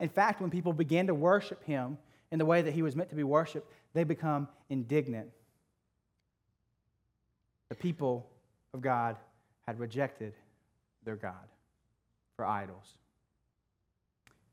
In 0.00 0.08
fact, 0.08 0.40
when 0.40 0.50
people 0.50 0.72
begin 0.72 1.06
to 1.06 1.14
worship 1.14 1.64
him 1.64 1.98
in 2.30 2.38
the 2.38 2.44
way 2.44 2.62
that 2.62 2.72
he 2.72 2.82
was 2.82 2.94
meant 2.94 3.10
to 3.10 3.16
be 3.16 3.24
worshiped, 3.24 3.70
they 3.94 4.04
become 4.04 4.48
indignant. 4.68 5.28
The 7.68 7.74
people 7.74 8.28
of 8.74 8.80
God 8.80 9.16
had 9.66 9.78
rejected 9.78 10.34
their 11.04 11.16
God 11.16 11.34
for 12.36 12.44
idols. 12.44 12.98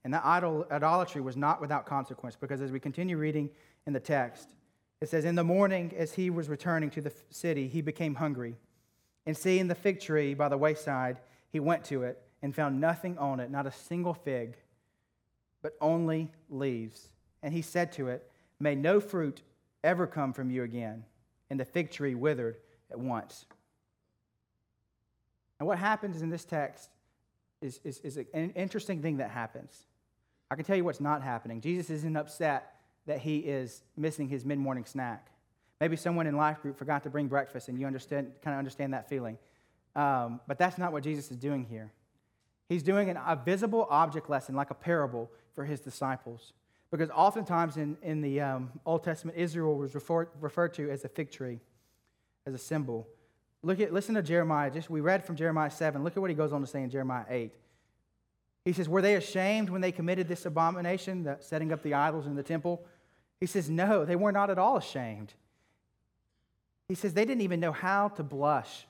And 0.03 0.13
that 0.13 0.23
idol, 0.25 0.67
idolatry 0.69 1.21
was 1.21 1.35
not 1.35 1.59
without 1.59 1.85
consequence 1.85 2.35
because 2.35 2.61
as 2.61 2.71
we 2.71 2.79
continue 2.79 3.17
reading 3.17 3.49
in 3.87 3.93
the 3.93 3.99
text, 3.99 4.49
it 5.01 5.09
says, 5.09 5.25
In 5.25 5.35
the 5.35 5.43
morning, 5.43 5.93
as 5.97 6.13
he 6.13 6.29
was 6.29 6.47
returning 6.49 6.89
to 6.91 7.01
the 7.01 7.11
city, 7.29 7.67
he 7.67 7.81
became 7.81 8.15
hungry. 8.15 8.55
And 9.25 9.35
seeing 9.35 9.67
the 9.67 9.75
fig 9.75 9.99
tree 9.99 10.33
by 10.33 10.49
the 10.49 10.57
wayside, 10.57 11.17
he 11.49 11.59
went 11.59 11.83
to 11.85 12.03
it 12.03 12.21
and 12.41 12.53
found 12.53 12.79
nothing 12.79 13.17
on 13.17 13.39
it, 13.39 13.49
not 13.49 13.65
a 13.65 13.71
single 13.71 14.13
fig, 14.13 14.55
but 15.61 15.73
only 15.81 16.31
leaves. 16.49 17.07
And 17.41 17.53
he 17.53 17.61
said 17.61 17.91
to 17.93 18.07
it, 18.09 18.29
May 18.59 18.75
no 18.75 18.99
fruit 18.99 19.41
ever 19.83 20.07
come 20.07 20.33
from 20.33 20.49
you 20.49 20.63
again. 20.63 21.03
And 21.49 21.59
the 21.59 21.65
fig 21.65 21.91
tree 21.91 22.15
withered 22.15 22.57
at 22.91 22.99
once. 22.99 23.45
And 25.59 25.67
what 25.67 25.77
happens 25.77 26.21
in 26.21 26.29
this 26.29 26.45
text 26.45 26.89
is, 27.61 27.79
is, 27.83 27.99
is 27.99 28.17
an 28.33 28.51
interesting 28.51 29.01
thing 29.01 29.17
that 29.17 29.29
happens. 29.29 29.85
I 30.51 30.55
can 30.55 30.65
tell 30.65 30.75
you 30.75 30.83
what's 30.83 31.01
not 31.01 31.21
happening. 31.21 31.61
Jesus 31.61 31.89
isn't 31.89 32.15
upset 32.15 32.75
that 33.05 33.19
he 33.19 33.39
is 33.39 33.81
missing 33.95 34.27
his 34.27 34.45
mid 34.45 34.59
morning 34.59 34.85
snack. 34.85 35.27
Maybe 35.81 35.95
someone 35.95 36.27
in 36.27 36.37
life 36.37 36.61
group 36.61 36.77
forgot 36.77 37.03
to 37.03 37.09
bring 37.09 37.27
breakfast 37.27 37.67
and 37.67 37.79
you 37.79 37.85
understand, 37.85 38.31
kind 38.41 38.53
of 38.53 38.59
understand 38.59 38.93
that 38.93 39.09
feeling. 39.09 39.37
Um, 39.95 40.39
but 40.47 40.57
that's 40.57 40.77
not 40.77 40.91
what 40.91 41.03
Jesus 41.03 41.31
is 41.31 41.37
doing 41.37 41.65
here. 41.65 41.91
He's 42.69 42.83
doing 42.83 43.09
an, 43.09 43.17
a 43.17 43.35
visible 43.35 43.87
object 43.89 44.29
lesson, 44.29 44.55
like 44.55 44.71
a 44.71 44.75
parable, 44.75 45.29
for 45.53 45.65
his 45.65 45.79
disciples. 45.79 46.53
Because 46.91 47.09
oftentimes 47.09 47.77
in, 47.77 47.97
in 48.01 48.21
the 48.21 48.41
um, 48.41 48.71
Old 48.85 49.03
Testament, 49.03 49.37
Israel 49.37 49.75
was 49.75 49.95
refer, 49.95 50.27
referred 50.39 50.73
to 50.75 50.89
as 50.89 51.03
a 51.03 51.09
fig 51.09 51.31
tree, 51.31 51.59
as 52.45 52.53
a 52.53 52.57
symbol. 52.57 53.07
Look 53.63 53.79
at, 53.79 53.93
listen 53.93 54.15
to 54.15 54.21
Jeremiah. 54.21 54.71
Just 54.71 54.89
we 54.89 55.01
read 55.01 55.25
from 55.25 55.35
Jeremiah 55.35 55.71
7. 55.71 56.03
Look 56.03 56.15
at 56.15 56.21
what 56.21 56.29
he 56.29 56.35
goes 56.35 56.53
on 56.53 56.61
to 56.61 56.67
say 56.67 56.83
in 56.83 56.89
Jeremiah 56.89 57.25
8. 57.29 57.53
He 58.63 58.73
says, 58.73 58.89
Were 58.89 59.01
they 59.01 59.15
ashamed 59.15 59.69
when 59.69 59.81
they 59.81 59.91
committed 59.91 60.27
this 60.27 60.45
abomination, 60.45 61.23
the 61.23 61.37
setting 61.39 61.71
up 61.71 61.83
the 61.83 61.93
idols 61.93 62.27
in 62.27 62.35
the 62.35 62.43
temple? 62.43 62.85
He 63.39 63.45
says, 63.45 63.69
No, 63.69 64.05
they 64.05 64.15
were 64.15 64.31
not 64.31 64.49
at 64.49 64.57
all 64.57 64.77
ashamed. 64.77 65.33
He 66.87 66.95
says, 66.95 67.13
They 67.13 67.25
didn't 67.25 67.41
even 67.41 67.59
know 67.59 67.71
how 67.71 68.09
to 68.09 68.23
blush. 68.23 68.85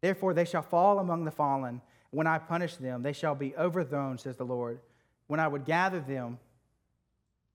Therefore, 0.00 0.34
they 0.34 0.44
shall 0.44 0.62
fall 0.62 0.98
among 0.98 1.24
the 1.24 1.30
fallen. 1.30 1.80
When 2.10 2.26
I 2.26 2.38
punish 2.38 2.76
them, 2.76 3.02
they 3.02 3.12
shall 3.12 3.34
be 3.34 3.54
overthrown, 3.56 4.18
says 4.18 4.36
the 4.36 4.44
Lord. 4.44 4.80
When 5.28 5.38
I 5.38 5.46
would 5.46 5.64
gather 5.64 6.00
them, 6.00 6.38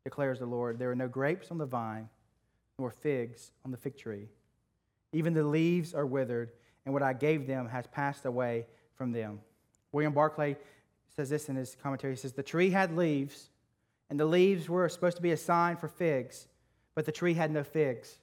declares 0.03 0.39
the 0.39 0.45
Lord, 0.45 0.79
there 0.79 0.91
are 0.91 0.95
no 0.95 1.07
grapes 1.07 1.51
on 1.51 1.57
the 1.57 1.65
vine, 1.65 2.07
nor 2.79 2.91
figs 2.91 3.51
on 3.65 3.71
the 3.71 3.77
fig 3.77 3.97
tree. 3.97 4.29
Even 5.11 5.33
the 5.33 5.43
leaves 5.43 5.93
are 5.93 6.05
withered, 6.05 6.51
and 6.85 6.93
what 6.93 7.03
I 7.03 7.13
gave 7.13 7.47
them 7.47 7.67
has 7.67 7.87
passed 7.87 8.25
away 8.25 8.65
from 8.95 9.11
them. 9.11 9.39
William 9.91 10.13
Barclay 10.13 10.55
says 11.15 11.29
this 11.29 11.49
in 11.49 11.55
his 11.55 11.75
commentary. 11.81 12.13
He 12.13 12.17
says, 12.17 12.33
The 12.33 12.43
tree 12.43 12.69
had 12.69 12.95
leaves, 12.95 13.49
and 14.09 14.19
the 14.19 14.25
leaves 14.25 14.69
were 14.69 14.87
supposed 14.87 15.17
to 15.17 15.23
be 15.23 15.31
a 15.31 15.37
sign 15.37 15.77
for 15.77 15.87
figs, 15.87 16.47
but 16.93 17.05
the 17.05 17.11
tree 17.11 17.33
had 17.33 17.51
no 17.51 17.63
figs. 17.63 18.19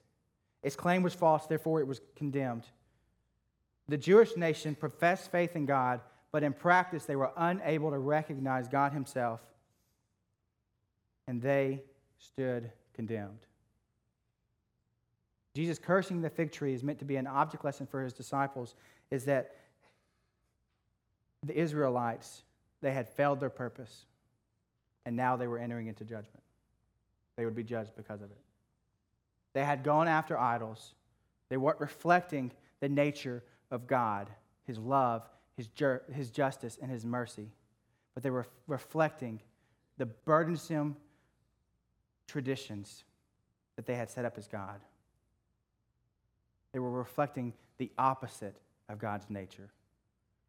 Its 0.63 0.77
claim 0.77 1.03
was 1.03 1.15
false, 1.15 1.47
therefore 1.47 1.81
it 1.81 1.87
was 1.87 2.01
condemned. 2.17 2.65
The 3.89 3.99
Jewish 3.99 4.37
nation 4.37 4.75
professed 4.75 5.31
faith 5.31 5.57
in 5.57 5.67
God, 5.67 6.01
but 6.31 6.43
in 6.43 6.53
practice 6.53 7.05
they 7.05 7.17
were 7.17 7.33
unable 7.37 7.91
to 7.91 7.99
recognize 7.99 8.69
God 8.69 8.93
Himself, 8.93 9.41
and 11.27 11.43
they 11.43 11.83
stood 12.19 12.71
condemned. 12.95 13.41
Jesus 15.55 15.79
cursing 15.79 16.23
the 16.23 16.31
fig 16.31 16.53
tree 16.53 16.73
is 16.73 16.83
meant 16.83 16.99
to 17.01 17.05
be 17.05 17.17
an 17.17 17.27
object 17.27 17.65
lesson 17.65 17.87
for 17.87 18.03
his 18.03 18.13
disciples, 18.13 18.75
is 19.11 19.25
that 19.27 19.57
the 21.45 21.59
Israelites, 21.59 22.43
they 22.81 22.93
had 22.93 23.09
failed 23.09 23.41
their 23.41 23.51
purpose, 23.51 24.07
and 25.05 25.15
now 25.17 25.37
they 25.37 25.47
were 25.47 25.59
entering 25.59 25.89
into 25.89 26.05
judgment. 26.05 26.43
They 27.37 27.45
would 27.45 27.57
be 27.57 27.65
judged 27.65 27.95
because 27.97 28.23
of 28.23 28.31
it. 28.31 28.39
They 29.53 29.65
had 29.65 29.83
gone 29.83 30.09
after 30.09 30.39
idols. 30.39 30.95
They 31.49 31.57
weren't 31.57 31.81
reflecting 31.81 32.53
the 32.81 32.89
nature 32.89 33.43
of 33.71 33.87
God, 33.87 34.31
His 34.65 34.79
love, 34.79 35.29
His, 35.57 35.69
his 36.13 36.31
justice, 36.31 36.79
and 36.81 36.91
His 36.91 37.05
mercy. 37.05 37.51
But 38.15 38.23
they 38.23 38.31
were 38.31 38.47
reflecting 38.67 39.41
the 39.99 40.07
burdensome 40.07 40.97
traditions 42.27 43.05
that 43.77 43.87
they 43.87 43.95
had 43.95 44.11
set 44.11 44.25
up 44.25 44.39
as 44.39 44.49
God. 44.49 44.81
They 46.73 46.79
were 46.79 46.91
reflecting 46.91 47.53
the 47.79 47.91
opposite 47.99 48.57
of 48.89 48.99
God's 48.99 49.29
nature. 49.29 49.71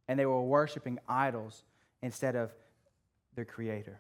And 0.08 0.20
they 0.20 0.26
were 0.26 0.42
worshiping 0.42 1.00
idols 1.08 1.64
instead 2.02 2.36
of 2.36 2.52
their 3.36 3.46
Creator. 3.46 4.00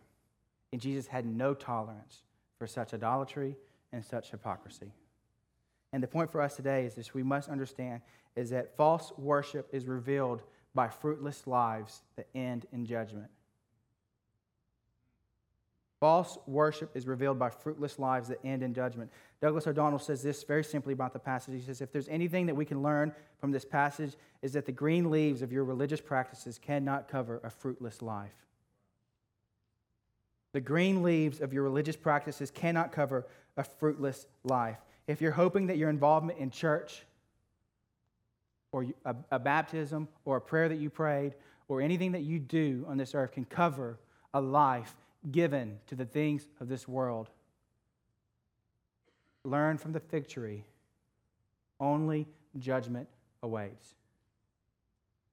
And 0.72 0.82
Jesus 0.82 1.08
had 1.08 1.26
no 1.26 1.54
tolerance 1.54 2.22
for 2.58 2.68
such 2.68 2.94
idolatry 2.94 3.56
and 3.94 4.04
such 4.04 4.32
hypocrisy. 4.32 4.92
And 5.94 6.04
the 6.04 6.08
point 6.08 6.32
for 6.32 6.42
us 6.42 6.56
today 6.56 6.86
is 6.86 6.96
this 6.96 7.14
we 7.14 7.24
must 7.24 7.48
understand 7.48 8.02
is 8.36 8.50
that 8.50 8.76
false 8.76 9.14
worship 9.18 9.70
is 9.72 9.86
revealed 9.86 10.42
by 10.74 10.90
fruitless 10.90 11.46
lives 11.46 12.02
that 12.16 12.28
end 12.34 12.66
in 12.74 12.86
judgment. 12.86 13.30
False 16.00 16.38
worship 16.48 16.92
is 16.96 17.08
revealed 17.08 17.40
by 17.40 17.50
fruitless 17.50 17.98
lives 17.98 18.28
that 18.28 18.44
end 18.44 18.62
in 18.62 18.74
judgment. 18.74 19.10
Douglas 19.40 19.68
O'Donnell 19.68 20.00
says 20.00 20.22
this 20.22 20.44
very 20.44 20.64
simply 20.64 20.92
about 20.92 21.14
the 21.14 21.20
passage. 21.20 21.54
He 21.54 21.62
says, 21.62 21.80
If 21.80 21.94
there's 21.94 22.10
anything 22.10 22.48
that 22.48 22.56
we 22.56 22.66
can 22.66 22.84
learn 22.84 23.14
from 23.40 23.52
this 23.52 23.64
passage, 23.64 24.16
is 24.42 24.52
that 24.52 24.66
the 24.66 24.72
green 24.74 25.10
leaves 25.10 25.42
of 25.42 25.54
your 25.54 25.64
religious 25.64 26.02
practices 26.02 26.60
cannot 26.60 27.08
cover 27.08 27.40
a 27.42 27.50
fruitless 27.50 28.02
life. 28.02 28.36
The 30.54 30.62
green 30.62 31.04
leaves 31.04 31.42
of 31.42 31.52
your 31.52 31.64
religious 31.64 31.96
practices 31.96 32.50
cannot 32.52 32.92
cover 32.92 33.26
a 33.58 33.64
fruitless 33.64 34.28
life. 34.44 34.78
If 35.08 35.22
you're 35.22 35.32
hoping 35.32 35.68
that 35.68 35.78
your 35.78 35.90
involvement 35.90 36.40
in 36.40 36.50
church 36.50 37.04
or 38.72 38.86
a, 39.06 39.16
a, 39.32 39.40
baptism 39.40 40.08
or 40.26 40.38
a 40.38 40.42
prayer 40.42 40.70
that 40.70 40.78
you 40.78 40.90
prayed 40.90 41.34
or 41.68 41.82
anything 41.82 42.12
that 42.14 42.22
you 42.22 42.40
do 42.40 42.86
on 42.88 42.98
this 42.98 43.14
earth 43.14 43.34
can 43.34 43.46
cover 43.46 44.00
a 44.34 44.42
life 44.42 44.96
given 45.32 45.80
to 45.88 45.96
the 45.96 46.06
things 46.06 46.48
of 46.60 46.68
this 46.68 46.88
world, 46.88 47.30
learn 49.44 49.78
from 49.78 49.92
the 49.92 50.00
fig 50.00 50.28
tree. 50.28 50.64
Only 51.80 52.28
judgment 52.60 53.08
awaits. 53.42 53.96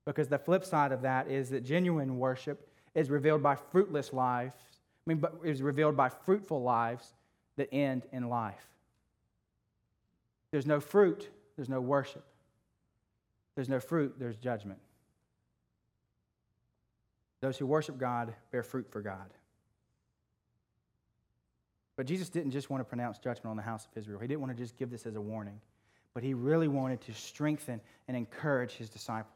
Because 0.04 0.28
the 0.28 0.38
flip 0.38 0.64
side 0.64 0.92
of 0.92 1.02
that 1.02 1.28
is 1.28 1.50
that 1.50 1.64
genuine 1.64 2.18
worship 2.18 2.68
is 2.94 3.10
revealed 3.10 3.42
by 3.42 3.54
fruitless 3.54 4.12
lives. 4.12 4.54
Mean, 5.10 5.18
but 5.18 5.34
is 5.42 5.60
revealed 5.60 5.96
by 5.96 6.08
fruitful 6.08 6.62
lives 6.62 7.14
that 7.56 7.68
end 7.74 8.06
in 8.12 8.28
life. 8.28 8.64
There's 10.52 10.66
no 10.66 10.78
fruit, 10.78 11.28
there's 11.56 11.68
no 11.68 11.80
worship. 11.80 12.24
There's 13.56 13.68
no 13.68 13.80
fruit, 13.80 14.14
there's 14.20 14.36
judgment. 14.36 14.78
Those 17.40 17.58
who 17.58 17.66
worship 17.66 17.98
God 17.98 18.32
bear 18.52 18.62
fruit 18.62 18.86
for 18.88 19.00
God. 19.00 19.34
But 21.96 22.06
Jesus 22.06 22.28
didn't 22.28 22.52
just 22.52 22.70
want 22.70 22.80
to 22.80 22.84
pronounce 22.84 23.18
judgment 23.18 23.46
on 23.46 23.56
the 23.56 23.64
house 23.64 23.86
of 23.86 23.98
Israel. 23.98 24.20
He 24.20 24.28
didn't 24.28 24.40
want 24.40 24.56
to 24.56 24.62
just 24.62 24.76
give 24.76 24.90
this 24.90 25.06
as 25.06 25.16
a 25.16 25.20
warning, 25.20 25.60
but 26.14 26.22
he 26.22 26.34
really 26.34 26.68
wanted 26.68 27.00
to 27.00 27.14
strengthen 27.14 27.80
and 28.06 28.16
encourage 28.16 28.74
his 28.74 28.88
disciples 28.88 29.34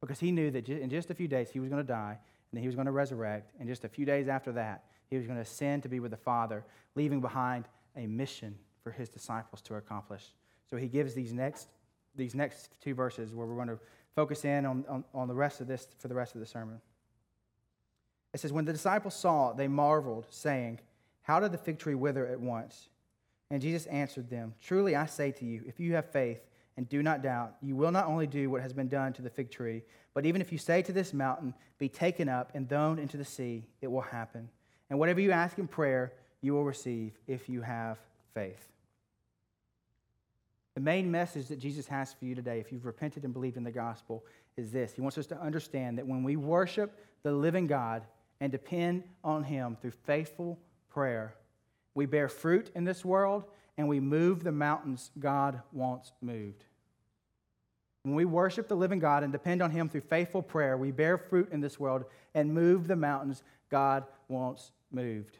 because 0.00 0.20
he 0.20 0.30
knew 0.30 0.52
that 0.52 0.68
in 0.68 0.90
just 0.90 1.10
a 1.10 1.14
few 1.14 1.26
days 1.26 1.50
he 1.50 1.58
was 1.58 1.68
going 1.68 1.82
to 1.82 1.88
die 1.88 2.18
and 2.52 2.60
he 2.60 2.66
was 2.66 2.74
going 2.74 2.86
to 2.86 2.92
resurrect. 2.92 3.52
And 3.58 3.68
just 3.68 3.84
a 3.84 3.88
few 3.88 4.06
days 4.06 4.28
after 4.28 4.52
that, 4.52 4.84
he 5.08 5.16
was 5.16 5.26
going 5.26 5.36
to 5.36 5.42
ascend 5.42 5.82
to 5.84 5.88
be 5.88 6.00
with 6.00 6.10
the 6.10 6.16
Father, 6.16 6.64
leaving 6.94 7.20
behind 7.20 7.66
a 7.96 8.06
mission 8.06 8.56
for 8.82 8.90
his 8.90 9.08
disciples 9.08 9.60
to 9.62 9.74
accomplish. 9.74 10.32
So 10.68 10.76
he 10.76 10.88
gives 10.88 11.14
these 11.14 11.32
next, 11.32 11.68
these 12.14 12.34
next 12.34 12.80
two 12.80 12.94
verses 12.94 13.34
where 13.34 13.46
we're 13.46 13.56
going 13.56 13.68
to 13.68 13.78
focus 14.14 14.44
in 14.44 14.66
on, 14.66 14.84
on, 14.88 15.04
on 15.14 15.28
the 15.28 15.34
rest 15.34 15.60
of 15.60 15.66
this 15.66 15.86
for 15.98 16.08
the 16.08 16.14
rest 16.14 16.34
of 16.34 16.40
the 16.40 16.46
sermon. 16.46 16.80
It 18.34 18.40
says, 18.40 18.52
When 18.52 18.64
the 18.64 18.72
disciples 18.72 19.14
saw 19.14 19.50
it, 19.50 19.56
they 19.56 19.68
marveled, 19.68 20.26
saying, 20.30 20.80
How 21.22 21.40
did 21.40 21.52
the 21.52 21.58
fig 21.58 21.78
tree 21.78 21.94
wither 21.94 22.26
at 22.26 22.40
once? 22.40 22.88
And 23.50 23.62
Jesus 23.62 23.86
answered 23.86 24.28
them, 24.28 24.54
Truly 24.60 24.96
I 24.96 25.06
say 25.06 25.30
to 25.32 25.44
you, 25.44 25.62
if 25.66 25.78
you 25.78 25.94
have 25.94 26.10
faith 26.10 26.40
and 26.76 26.88
do 26.88 27.02
not 27.02 27.22
doubt, 27.22 27.56
you 27.62 27.74
will 27.74 27.90
not 27.90 28.06
only 28.06 28.26
do 28.26 28.50
what 28.50 28.62
has 28.62 28.72
been 28.72 28.88
done 28.88 29.12
to 29.14 29.22
the 29.22 29.30
fig 29.30 29.50
tree, 29.50 29.82
but 30.14 30.26
even 30.26 30.40
if 30.40 30.52
you 30.52 30.58
say 30.58 30.82
to 30.82 30.92
this 30.92 31.12
mountain, 31.12 31.54
Be 31.78 31.88
taken 31.88 32.28
up 32.28 32.52
and 32.54 32.68
thrown 32.68 32.98
into 32.98 33.16
the 33.16 33.24
sea, 33.24 33.64
it 33.80 33.90
will 33.90 34.02
happen. 34.02 34.48
And 34.90 34.98
whatever 34.98 35.20
you 35.20 35.32
ask 35.32 35.58
in 35.58 35.66
prayer, 35.66 36.12
you 36.40 36.52
will 36.54 36.64
receive 36.64 37.12
if 37.26 37.48
you 37.48 37.62
have 37.62 37.98
faith. 38.34 38.68
The 40.74 40.80
main 40.80 41.10
message 41.10 41.48
that 41.48 41.58
Jesus 41.58 41.86
has 41.86 42.12
for 42.12 42.26
you 42.26 42.34
today, 42.34 42.60
if 42.60 42.70
you've 42.70 42.84
repented 42.84 43.24
and 43.24 43.32
believed 43.32 43.56
in 43.56 43.64
the 43.64 43.70
gospel, 43.70 44.24
is 44.56 44.70
this 44.70 44.92
He 44.92 45.00
wants 45.00 45.18
us 45.18 45.26
to 45.28 45.40
understand 45.40 45.98
that 45.98 46.06
when 46.06 46.22
we 46.22 46.36
worship 46.36 46.92
the 47.22 47.32
living 47.32 47.66
God 47.66 48.02
and 48.40 48.52
depend 48.52 49.02
on 49.24 49.42
Him 49.42 49.76
through 49.80 49.92
faithful 50.04 50.58
prayer, 50.90 51.34
we 51.94 52.04
bear 52.04 52.28
fruit 52.28 52.70
in 52.74 52.84
this 52.84 53.04
world 53.04 53.44
and 53.78 53.88
we 53.88 54.00
move 54.00 54.42
the 54.42 54.52
mountains 54.52 55.10
God 55.18 55.60
wants 55.72 56.12
moved. 56.20 56.64
When 58.02 58.14
we 58.14 58.24
worship 58.24 58.68
the 58.68 58.76
living 58.76 59.00
God 59.00 59.24
and 59.24 59.32
depend 59.32 59.62
on 59.62 59.70
Him 59.70 59.88
through 59.88 60.02
faithful 60.02 60.42
prayer, 60.42 60.76
we 60.76 60.92
bear 60.92 61.18
fruit 61.18 61.48
in 61.50 61.60
this 61.60 61.80
world 61.80 62.04
and 62.34 62.54
move 62.54 62.86
the 62.86 62.96
mountains 62.96 63.42
God 63.68 64.04
wants 64.28 64.70
moved. 64.92 65.38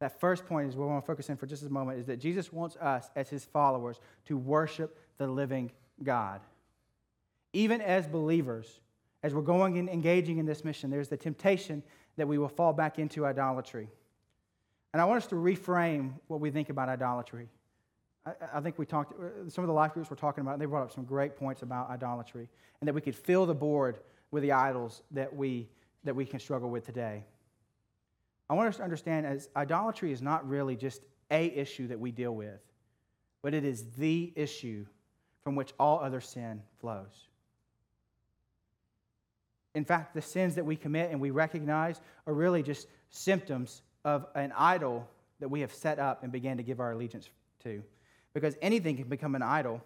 That 0.00 0.20
first 0.20 0.44
point 0.46 0.68
is 0.68 0.76
what 0.76 0.86
we 0.86 0.92
want 0.92 1.04
to 1.04 1.06
focus 1.06 1.30
in 1.30 1.36
for 1.36 1.46
just 1.46 1.62
a 1.62 1.70
moment 1.70 1.98
is 2.00 2.06
that 2.06 2.18
Jesus 2.18 2.52
wants 2.52 2.76
us 2.76 3.10
as 3.16 3.28
His 3.28 3.44
followers 3.44 4.00
to 4.26 4.36
worship 4.36 4.98
the 5.18 5.26
living 5.26 5.70
God. 6.02 6.40
Even 7.52 7.80
as 7.80 8.06
believers, 8.06 8.80
as 9.22 9.32
we're 9.32 9.40
going 9.40 9.78
and 9.78 9.88
engaging 9.88 10.38
in 10.38 10.46
this 10.46 10.64
mission, 10.64 10.90
there's 10.90 11.08
the 11.08 11.16
temptation 11.16 11.82
that 12.16 12.28
we 12.28 12.38
will 12.38 12.48
fall 12.48 12.72
back 12.72 12.98
into 12.98 13.24
idolatry. 13.24 13.88
And 14.96 15.02
I 15.02 15.04
want 15.04 15.18
us 15.18 15.26
to 15.26 15.34
reframe 15.34 16.12
what 16.28 16.40
we 16.40 16.50
think 16.50 16.70
about 16.70 16.88
idolatry. 16.88 17.50
I, 18.24 18.32
I, 18.54 18.60
think 18.62 18.78
we 18.78 18.86
talked, 18.86 19.12
uh, 19.12 19.46
some 19.50 19.62
of 19.62 19.68
the 19.68 19.74
life 19.74 19.92
groups 19.92 20.08
were 20.08 20.16
talking 20.16 20.40
about, 20.40 20.58
they 20.58 20.64
brought 20.64 20.84
up 20.84 20.90
some 20.90 21.04
great 21.04 21.36
points 21.36 21.60
about 21.60 21.90
idolatry, 21.90 22.48
and 22.80 22.88
that 22.88 22.94
we 22.94 23.02
could 23.02 23.14
fill 23.14 23.44
the 23.44 23.54
board 23.54 23.98
with 24.30 24.42
the 24.42 24.52
idols 24.52 25.02
that 25.10 25.36
we, 25.36 25.68
that 26.04 26.16
we 26.16 26.24
can 26.24 26.40
struggle 26.40 26.70
with 26.70 26.86
today. 26.86 27.24
I 28.48 28.54
want 28.54 28.70
us 28.70 28.78
to 28.78 28.84
understand 28.84 29.26
as 29.26 29.50
idolatry 29.54 30.12
is 30.12 30.22
not 30.22 30.48
really 30.48 30.76
just 30.76 31.02
a 31.30 31.44
issue 31.48 31.88
that 31.88 32.00
we 32.00 32.10
deal 32.10 32.34
with, 32.34 32.62
but 33.42 33.52
it 33.52 33.66
is 33.66 33.84
the 33.98 34.32
issue 34.34 34.86
from 35.44 35.56
which 35.56 35.74
all 35.78 36.00
other 36.00 36.22
sin 36.22 36.62
flows. 36.80 37.28
In 39.74 39.84
fact, 39.84 40.14
the 40.14 40.22
sins 40.22 40.54
that 40.54 40.64
we 40.64 40.74
commit 40.74 41.10
and 41.10 41.20
we 41.20 41.32
recognize 41.32 42.00
are 42.26 42.32
really 42.32 42.62
just 42.62 42.88
symptoms 43.10 43.82
of 44.06 44.24
an 44.36 44.52
idol 44.56 45.06
that 45.40 45.48
we 45.48 45.60
have 45.60 45.74
set 45.74 45.98
up 45.98 46.22
and 46.22 46.30
began 46.30 46.56
to 46.56 46.62
give 46.62 46.80
our 46.80 46.92
allegiance 46.92 47.28
to. 47.64 47.82
Because 48.32 48.56
anything 48.62 48.96
can 48.96 49.08
become 49.08 49.34
an 49.34 49.42
idol. 49.42 49.82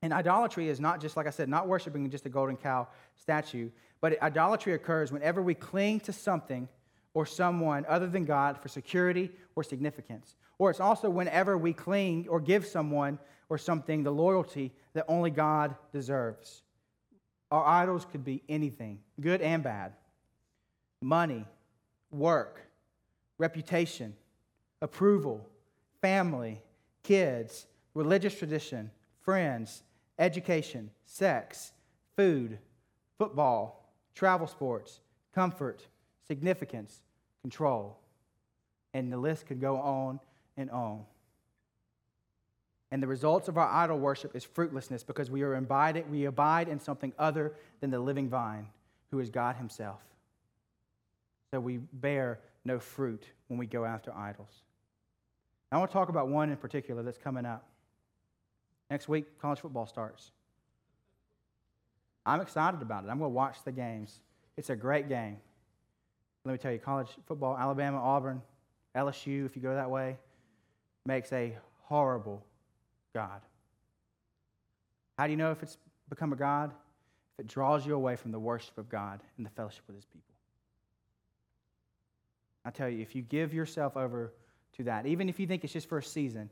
And 0.00 0.12
idolatry 0.12 0.68
is 0.68 0.80
not 0.80 1.00
just, 1.00 1.16
like 1.16 1.26
I 1.26 1.30
said, 1.30 1.48
not 1.48 1.68
worshiping 1.68 2.08
just 2.10 2.24
a 2.26 2.30
golden 2.30 2.56
cow 2.56 2.88
statue, 3.14 3.68
but 4.00 4.20
idolatry 4.22 4.72
occurs 4.72 5.12
whenever 5.12 5.42
we 5.42 5.54
cling 5.54 6.00
to 6.00 6.12
something 6.12 6.66
or 7.14 7.26
someone 7.26 7.84
other 7.88 8.06
than 8.06 8.24
God 8.24 8.58
for 8.58 8.68
security 8.68 9.30
or 9.54 9.62
significance. 9.62 10.34
Or 10.58 10.70
it's 10.70 10.80
also 10.80 11.10
whenever 11.10 11.58
we 11.58 11.74
cling 11.74 12.26
or 12.30 12.40
give 12.40 12.66
someone 12.66 13.18
or 13.50 13.58
something 13.58 14.02
the 14.02 14.10
loyalty 14.10 14.72
that 14.94 15.04
only 15.08 15.30
God 15.30 15.76
deserves. 15.92 16.62
Our 17.50 17.64
idols 17.64 18.06
could 18.10 18.24
be 18.24 18.42
anything, 18.48 19.00
good 19.20 19.42
and 19.42 19.62
bad 19.62 19.92
money, 21.02 21.44
work, 22.12 22.60
reputation, 23.42 24.14
approval, 24.82 25.48
family, 26.00 26.62
kids, 27.02 27.66
religious 27.92 28.38
tradition, 28.38 28.88
friends, 29.20 29.82
education, 30.16 30.88
sex, 31.06 31.72
food, 32.16 32.56
football, 33.18 33.92
travel 34.14 34.46
sports, 34.46 35.00
comfort, 35.34 35.88
significance, 36.28 37.02
control. 37.40 37.98
And 38.94 39.12
the 39.12 39.16
list 39.16 39.46
could 39.46 39.60
go 39.60 39.76
on 39.78 40.20
and 40.56 40.70
on. 40.70 41.02
And 42.92 43.02
the 43.02 43.08
results 43.08 43.48
of 43.48 43.58
our 43.58 43.68
idol 43.68 43.98
worship 43.98 44.36
is 44.36 44.44
fruitlessness 44.44 45.02
because 45.02 45.32
we 45.32 45.42
are 45.42 45.56
abide, 45.56 46.04
we 46.08 46.26
abide 46.26 46.68
in 46.68 46.78
something 46.78 47.12
other 47.18 47.54
than 47.80 47.90
the 47.90 47.98
living 47.98 48.28
vine, 48.28 48.68
who 49.10 49.18
is 49.18 49.30
God 49.30 49.56
Himself. 49.56 50.00
So 51.50 51.58
we 51.58 51.78
bear 51.78 52.38
no 52.64 52.78
fruit 52.78 53.24
when 53.48 53.58
we 53.58 53.66
go 53.66 53.84
after 53.84 54.14
idols. 54.14 54.62
I 55.70 55.78
want 55.78 55.90
to 55.90 55.92
talk 55.92 56.08
about 56.10 56.28
one 56.28 56.50
in 56.50 56.56
particular 56.56 57.02
that's 57.02 57.18
coming 57.18 57.46
up. 57.46 57.66
Next 58.90 59.08
week, 59.08 59.38
college 59.40 59.60
football 59.60 59.86
starts. 59.86 60.32
I'm 62.26 62.40
excited 62.40 62.82
about 62.82 63.04
it. 63.04 63.08
I'm 63.08 63.18
going 63.18 63.30
to 63.30 63.34
watch 63.34 63.64
the 63.64 63.72
games. 63.72 64.20
It's 64.56 64.70
a 64.70 64.76
great 64.76 65.08
game. 65.08 65.38
Let 66.44 66.52
me 66.52 66.58
tell 66.58 66.72
you, 66.72 66.78
college 66.78 67.08
football, 67.26 67.56
Alabama, 67.56 67.98
Auburn, 67.98 68.42
LSU, 68.94 69.46
if 69.46 69.56
you 69.56 69.62
go 69.62 69.74
that 69.74 69.90
way, 69.90 70.18
makes 71.06 71.32
a 71.32 71.56
horrible 71.84 72.44
God. 73.14 73.40
How 75.18 75.26
do 75.26 75.30
you 75.30 75.36
know 75.36 75.52
if 75.52 75.62
it's 75.62 75.78
become 76.08 76.32
a 76.32 76.36
God? 76.36 76.70
If 77.34 77.44
it 77.44 77.48
draws 77.48 77.86
you 77.86 77.94
away 77.94 78.16
from 78.16 78.32
the 78.32 78.38
worship 78.38 78.76
of 78.76 78.88
God 78.88 79.20
and 79.36 79.46
the 79.46 79.50
fellowship 79.50 79.84
with 79.86 79.96
his 79.96 80.04
people. 80.04 80.31
I 82.64 82.70
tell 82.70 82.88
you, 82.88 83.02
if 83.02 83.14
you 83.14 83.22
give 83.22 83.52
yourself 83.52 83.96
over 83.96 84.32
to 84.76 84.84
that, 84.84 85.06
even 85.06 85.28
if 85.28 85.40
you 85.40 85.46
think 85.46 85.64
it's 85.64 85.72
just 85.72 85.88
for 85.88 85.98
a 85.98 86.02
season, 86.02 86.48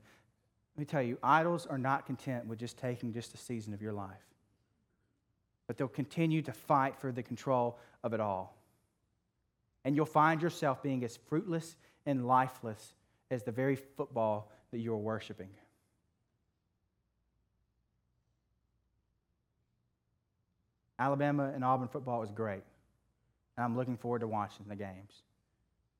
let 0.77 0.81
me 0.81 0.85
tell 0.85 1.03
you, 1.03 1.19
idols 1.23 1.67
are 1.67 1.79
not 1.79 2.07
content 2.07 2.47
with 2.47 2.59
just 2.59 2.77
taking 2.79 3.13
just 3.13 3.35
a 3.35 3.37
season 3.37 3.75
of 3.75 3.83
your 3.83 3.93
life. 3.93 4.27
But 5.67 5.77
they'll 5.79 5.89
continue 5.89 6.43
to 6.43 6.53
fight 6.53 6.99
for 6.99 7.13
the 7.13 7.23
control 7.23 7.79
of 8.03 8.13
it 8.13 8.21
all. 8.21 8.57
And 9.85 9.95
you'll 9.95 10.07
find 10.07 10.43
yourself 10.43 10.83
being 10.83 11.05
as 11.05 11.19
fruitless 11.29 11.77
and 12.07 12.27
lifeless 12.27 12.95
as 13.31 13.45
the 13.45 13.53
very 13.53 13.77
football 13.77 14.51
that 14.73 14.79
you're 14.79 14.97
worshiping. 14.97 15.51
Alabama 20.99 21.51
and 21.55 21.65
Auburn 21.65 21.89
football 21.89 22.23
is 22.23 22.31
great. 22.31 22.63
And 23.57 23.65
I'm 23.65 23.77
looking 23.77 23.97
forward 23.97 24.21
to 24.21 24.29
watching 24.29 24.67
the 24.69 24.77
games 24.77 25.23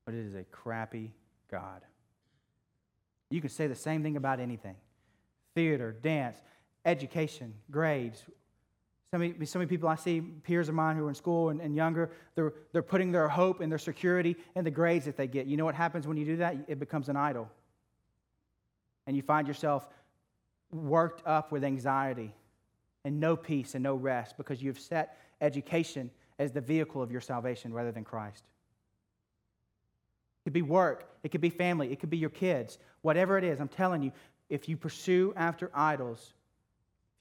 but 0.05 0.13
it 0.13 0.25
is 0.25 0.35
a 0.35 0.43
crappy 0.43 1.11
God. 1.49 1.81
You 3.29 3.41
can 3.41 3.49
say 3.49 3.67
the 3.67 3.75
same 3.75 4.03
thing 4.03 4.17
about 4.17 4.39
anything 4.39 4.75
theater, 5.55 5.91
dance, 6.01 6.37
education, 6.85 7.53
grades, 7.69 8.23
So 9.11 9.17
many, 9.17 9.45
so 9.45 9.59
many 9.59 9.67
people 9.67 9.89
I 9.89 9.95
see, 9.95 10.21
peers 10.21 10.69
of 10.69 10.75
mine 10.75 10.95
who 10.95 11.05
are 11.05 11.09
in 11.09 11.15
school 11.15 11.49
and, 11.49 11.59
and 11.59 11.75
younger, 11.75 12.11
they're, 12.35 12.53
they're 12.71 12.81
putting 12.81 13.11
their 13.11 13.27
hope 13.27 13.59
and 13.59 13.69
their 13.69 13.77
security 13.77 14.37
in 14.55 14.63
the 14.63 14.71
grades 14.71 15.05
that 15.05 15.17
they 15.17 15.27
get. 15.27 15.47
You 15.47 15.57
know 15.57 15.65
what 15.65 15.75
happens 15.75 16.07
when 16.07 16.15
you 16.15 16.25
do 16.25 16.37
that? 16.37 16.55
It 16.69 16.79
becomes 16.79 17.09
an 17.09 17.17
idol. 17.17 17.49
And 19.05 19.17
you 19.17 19.21
find 19.21 19.47
yourself 19.47 19.85
worked 20.71 21.27
up 21.27 21.51
with 21.51 21.65
anxiety 21.65 22.33
and 23.03 23.19
no 23.19 23.35
peace 23.35 23.75
and 23.75 23.83
no 23.83 23.95
rest 23.95 24.37
because 24.37 24.63
you've 24.63 24.79
set 24.79 25.17
education 25.41 26.09
as 26.39 26.53
the 26.53 26.61
vehicle 26.61 27.01
of 27.01 27.11
your 27.11 27.19
salvation 27.19 27.73
rather 27.73 27.91
than 27.91 28.05
Christ. 28.05 28.45
It 30.41 30.49
could 30.49 30.53
be 30.53 30.61
work, 30.63 31.07
it 31.23 31.29
could 31.29 31.41
be 31.41 31.51
family, 31.51 31.91
it 31.91 31.99
could 31.99 32.09
be 32.09 32.17
your 32.17 32.31
kids. 32.31 32.79
Whatever 33.03 33.37
it 33.37 33.43
is, 33.43 33.59
I'm 33.59 33.67
telling 33.67 34.01
you, 34.01 34.11
if 34.49 34.67
you 34.67 34.75
pursue 34.75 35.33
after 35.37 35.69
idols, 35.73 36.33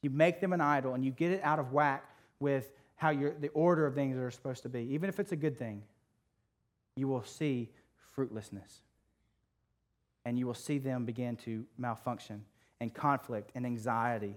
you 0.02 0.10
make 0.10 0.40
them 0.40 0.52
an 0.52 0.60
idol 0.60 0.94
and 0.94 1.04
you 1.04 1.10
get 1.10 1.30
it 1.30 1.40
out 1.42 1.58
of 1.58 1.72
whack 1.72 2.04
with 2.40 2.72
how 2.96 3.10
you're, 3.10 3.34
the 3.34 3.48
order 3.48 3.86
of 3.86 3.94
things 3.94 4.16
are 4.16 4.30
supposed 4.30 4.62
to 4.62 4.68
be, 4.68 4.80
even 4.92 5.08
if 5.08 5.20
it's 5.20 5.32
a 5.32 5.36
good 5.36 5.58
thing, 5.58 5.82
you 6.96 7.08
will 7.08 7.22
see 7.22 7.70
fruitlessness. 8.16 8.80
And 10.24 10.38
you 10.38 10.46
will 10.46 10.54
see 10.54 10.78
them 10.78 11.04
begin 11.04 11.36
to 11.36 11.64
malfunction 11.78 12.44
and 12.80 12.92
conflict 12.92 13.52
and 13.54 13.64
anxiety 13.64 14.36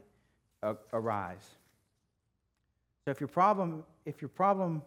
arise. 0.93 1.45
So 3.03 3.11
if 3.11 3.19
your 3.19 3.27
problem, 3.27 3.83
if 4.05 4.21
your 4.21 4.29
problem, 4.29 4.81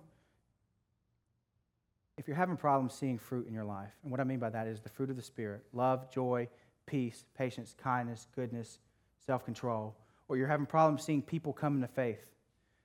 if 2.19 2.27
you're 2.27 2.37
having 2.37 2.57
problems 2.57 2.95
seeing 2.95 3.19
fruit 3.19 3.47
in 3.47 3.53
your 3.53 3.65
life, 3.65 3.93
and 4.03 4.11
what 4.11 4.21
I 4.21 4.25
mean 4.25 4.39
by 4.39 4.51
that 4.51 4.67
is 4.67 4.81
the 4.81 4.89
fruit 4.89 5.11
of 5.11 5.17
the 5.17 5.23
Spirit 5.23 5.65
love, 5.73 6.11
joy, 6.11 6.49
peace, 6.87 7.25
patience, 7.37 7.75
kindness, 7.83 8.27
goodness, 8.35 8.79
self 9.25 9.45
control, 9.45 9.95
or 10.29 10.37
you're 10.37 10.49
having 10.49 10.67
problems 10.67 11.03
seeing 11.03 11.23
people 11.23 11.53
come 11.53 11.77
into 11.77 11.89
faith, 11.89 12.31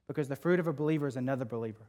because 0.08 0.28
the 0.28 0.36
fruit 0.36 0.60
of 0.60 0.68
a 0.68 0.74
believer 0.74 1.08
is 1.08 1.16
another 1.16 1.46
believer. 1.46 1.88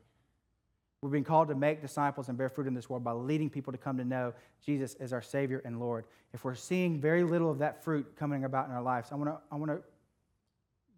We're 1.01 1.11
being 1.11 1.25
called 1.25 1.49
to 1.49 1.57
make 1.57 1.83
disciples 1.83 2.29
and 2.29 2.39
bear 2.39 2.49
fruit 2.49 2.69
in 2.69 2.75
this 2.75 2.89
world 2.89 3.03
by 3.03 3.11
leading 3.11 3.51
people 3.51 3.73
to 3.73 3.79
come 3.79 3.97
to 3.97 4.05
know 4.05 4.33
Jesus 4.65 4.95
as 5.01 5.13
our 5.13 5.21
Savior 5.21 5.61
and 5.65 5.81
Lord. 5.81 6.05
If 6.33 6.45
we're 6.45 6.55
seeing 6.55 7.01
very 7.01 7.25
little 7.25 7.51
of 7.51 7.59
that 7.59 7.83
fruit 7.83 8.15
coming 8.17 8.45
about 8.45 8.69
in 8.69 8.73
our 8.73 8.83
lives, 8.83 9.09
I 9.11 9.17
want 9.17 9.31
to 9.31 9.39
I 9.51 9.57
want 9.57 9.73
to 9.73 9.81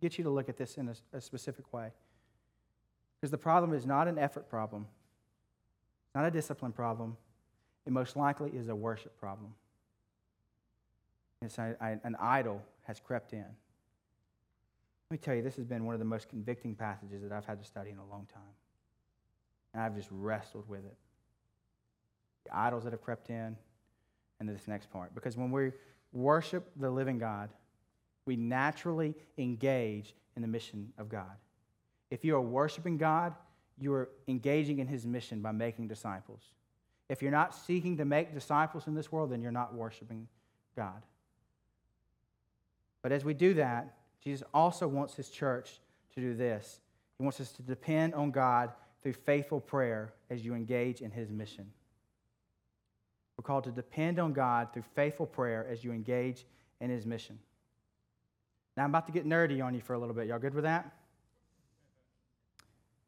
get 0.02 0.18
you 0.18 0.24
to 0.24 0.30
look 0.30 0.50
at 0.50 0.58
this 0.58 0.76
in 0.76 0.88
a, 0.88 1.16
a 1.16 1.20
specific 1.22 1.72
way. 1.72 1.88
Because 3.18 3.30
the 3.30 3.38
problem 3.38 3.72
is 3.72 3.86
not 3.86 4.06
an 4.06 4.18
effort 4.18 4.50
problem, 4.50 4.86
not 6.14 6.24
a 6.24 6.30
discipline 6.30 6.72
problem. 6.72 7.16
It 7.86 7.92
most 7.92 8.16
likely 8.16 8.50
is 8.50 8.68
a 8.68 8.74
worship 8.74 9.18
problem. 9.18 9.54
It's 11.42 11.58
a, 11.58 11.76
a, 11.80 11.98
an 12.06 12.16
idol 12.20 12.62
has 12.82 13.00
crept 13.00 13.32
in. 13.32 13.44
Let 15.10 15.10
me 15.10 15.18
tell 15.18 15.34
you, 15.34 15.42
this 15.42 15.56
has 15.56 15.64
been 15.64 15.84
one 15.84 15.94
of 15.94 15.98
the 15.98 16.06
most 16.06 16.28
convicting 16.28 16.74
passages 16.74 17.22
that 17.22 17.32
I've 17.32 17.44
had 17.44 17.60
to 17.60 17.64
study 17.66 17.90
in 17.90 17.98
a 17.98 18.06
long 18.06 18.26
time. 18.32 18.42
And 19.72 19.82
I've 19.82 19.94
just 19.94 20.08
wrestled 20.10 20.68
with 20.68 20.84
it. 20.84 20.96
The 22.44 22.56
idols 22.56 22.84
that 22.84 22.92
have 22.92 23.02
crept 23.02 23.28
in, 23.30 23.56
and 24.40 24.48
this 24.48 24.68
next 24.68 24.90
part. 24.90 25.14
Because 25.14 25.36
when 25.36 25.50
we 25.50 25.72
worship 26.12 26.70
the 26.76 26.90
living 26.90 27.18
God, 27.18 27.50
we 28.26 28.36
naturally 28.36 29.14
engage 29.38 30.14
in 30.36 30.42
the 30.42 30.48
mission 30.48 30.92
of 30.98 31.08
God. 31.08 31.30
If 32.10 32.24
you 32.24 32.36
are 32.36 32.40
worshiping 32.40 32.96
God, 32.96 33.34
you 33.78 33.92
are 33.92 34.08
engaging 34.28 34.78
in 34.78 34.86
his 34.86 35.06
mission 35.06 35.40
by 35.40 35.52
making 35.52 35.88
disciples. 35.88 36.40
If 37.08 37.22
you're 37.22 37.32
not 37.32 37.54
seeking 37.54 37.96
to 37.98 38.04
make 38.04 38.32
disciples 38.32 38.86
in 38.86 38.94
this 38.94 39.12
world, 39.12 39.30
then 39.30 39.42
you're 39.42 39.52
not 39.52 39.74
worshiping 39.74 40.28
God. 40.76 41.02
But 43.02 43.12
as 43.12 43.24
we 43.24 43.34
do 43.34 43.54
that, 43.54 43.96
Jesus 44.22 44.46
also 44.54 44.88
wants 44.88 45.14
his 45.14 45.28
church 45.28 45.80
to 46.14 46.20
do 46.20 46.34
this. 46.34 46.80
He 47.18 47.22
wants 47.22 47.40
us 47.40 47.52
to 47.52 47.62
depend 47.62 48.14
on 48.14 48.30
God 48.30 48.70
through 49.02 49.12
faithful 49.12 49.60
prayer 49.60 50.14
as 50.30 50.44
you 50.44 50.54
engage 50.54 51.02
in 51.02 51.10
his 51.10 51.30
mission. 51.30 51.70
We're 53.36 53.42
called 53.42 53.64
to 53.64 53.70
depend 53.70 54.18
on 54.18 54.32
God 54.32 54.72
through 54.72 54.84
faithful 54.94 55.26
prayer 55.26 55.66
as 55.70 55.84
you 55.84 55.92
engage 55.92 56.46
in 56.80 56.88
his 56.88 57.04
mission. 57.04 57.38
Now, 58.76 58.84
I'm 58.84 58.90
about 58.90 59.06
to 59.06 59.12
get 59.12 59.26
nerdy 59.26 59.62
on 59.62 59.74
you 59.74 59.80
for 59.80 59.92
a 59.94 59.98
little 59.98 60.14
bit. 60.14 60.28
Y'all 60.28 60.38
good 60.38 60.54
with 60.54 60.64
that? 60.64 60.90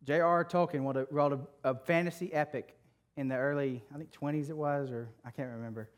J.R.R. 0.05 0.45
Tolkien 0.45 1.07
wrote 1.11 1.33
a, 1.33 1.71
a, 1.71 1.75
fantasy 1.75 2.33
epic 2.33 2.77
in 3.17 3.29
the 3.29 3.37
early, 3.37 3.83
I 3.95 3.99
think 3.99 4.13
20s 4.13 4.51
it 4.51 4.57
was, 4.57 4.91
or 4.91 5.09
I 5.25 5.31
can't 5.31 5.51
remember, 5.51 5.89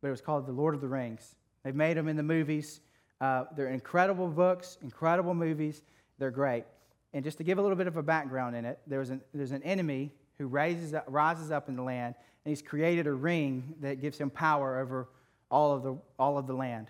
but 0.00 0.08
it 0.08 0.10
was 0.12 0.20
called 0.20 0.46
The 0.46 0.52
Lord 0.52 0.74
of 0.74 0.80
the 0.80 0.88
Rings. 0.88 1.34
They've 1.62 1.74
made 1.74 1.96
them 1.96 2.08
in 2.08 2.16
the 2.16 2.22
movies. 2.22 2.80
Uh, 3.20 3.44
they're 3.54 3.68
incredible 3.68 4.28
books, 4.28 4.78
incredible 4.82 5.34
movies. 5.34 5.82
They're 6.18 6.30
great. 6.30 6.64
And 7.12 7.24
just 7.24 7.38
to 7.38 7.44
give 7.44 7.58
a 7.58 7.62
little 7.62 7.76
bit 7.76 7.86
of 7.86 7.96
a 7.96 8.02
background 8.02 8.56
in 8.56 8.64
it, 8.64 8.78
there's 8.86 9.10
an, 9.10 9.20
there's 9.34 9.52
an 9.52 9.62
enemy 9.62 10.12
who 10.38 10.46
raises 10.46 10.94
rises 11.06 11.50
up 11.50 11.68
in 11.68 11.76
the 11.76 11.82
land, 11.82 12.14
and 12.44 12.50
he's 12.50 12.62
created 12.62 13.06
a 13.06 13.12
ring 13.12 13.74
that 13.80 14.00
gives 14.00 14.16
him 14.16 14.30
power 14.30 14.78
over 14.78 15.08
all 15.50 15.74
of 15.74 15.82
the, 15.82 15.98
all 16.18 16.38
of 16.38 16.46
the 16.46 16.54
land. 16.54 16.88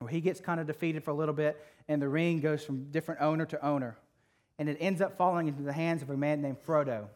Well, 0.00 0.08
he 0.08 0.20
gets 0.20 0.40
kind 0.40 0.60
of 0.60 0.66
defeated 0.66 1.04
for 1.04 1.10
a 1.10 1.14
little 1.14 1.34
bit, 1.34 1.62
and 1.88 2.00
the 2.00 2.08
ring 2.08 2.40
goes 2.40 2.64
from 2.64 2.90
different 2.90 3.20
owner 3.20 3.44
to 3.46 3.66
owner. 3.66 3.98
And 4.58 4.68
it 4.68 4.78
ends 4.80 5.00
up 5.00 5.16
falling 5.16 5.48
into 5.48 5.62
the 5.62 5.72
hands 5.72 6.02
of 6.02 6.10
a 6.10 6.16
man 6.16 6.40
named 6.40 6.58
Frodo. 6.66 7.06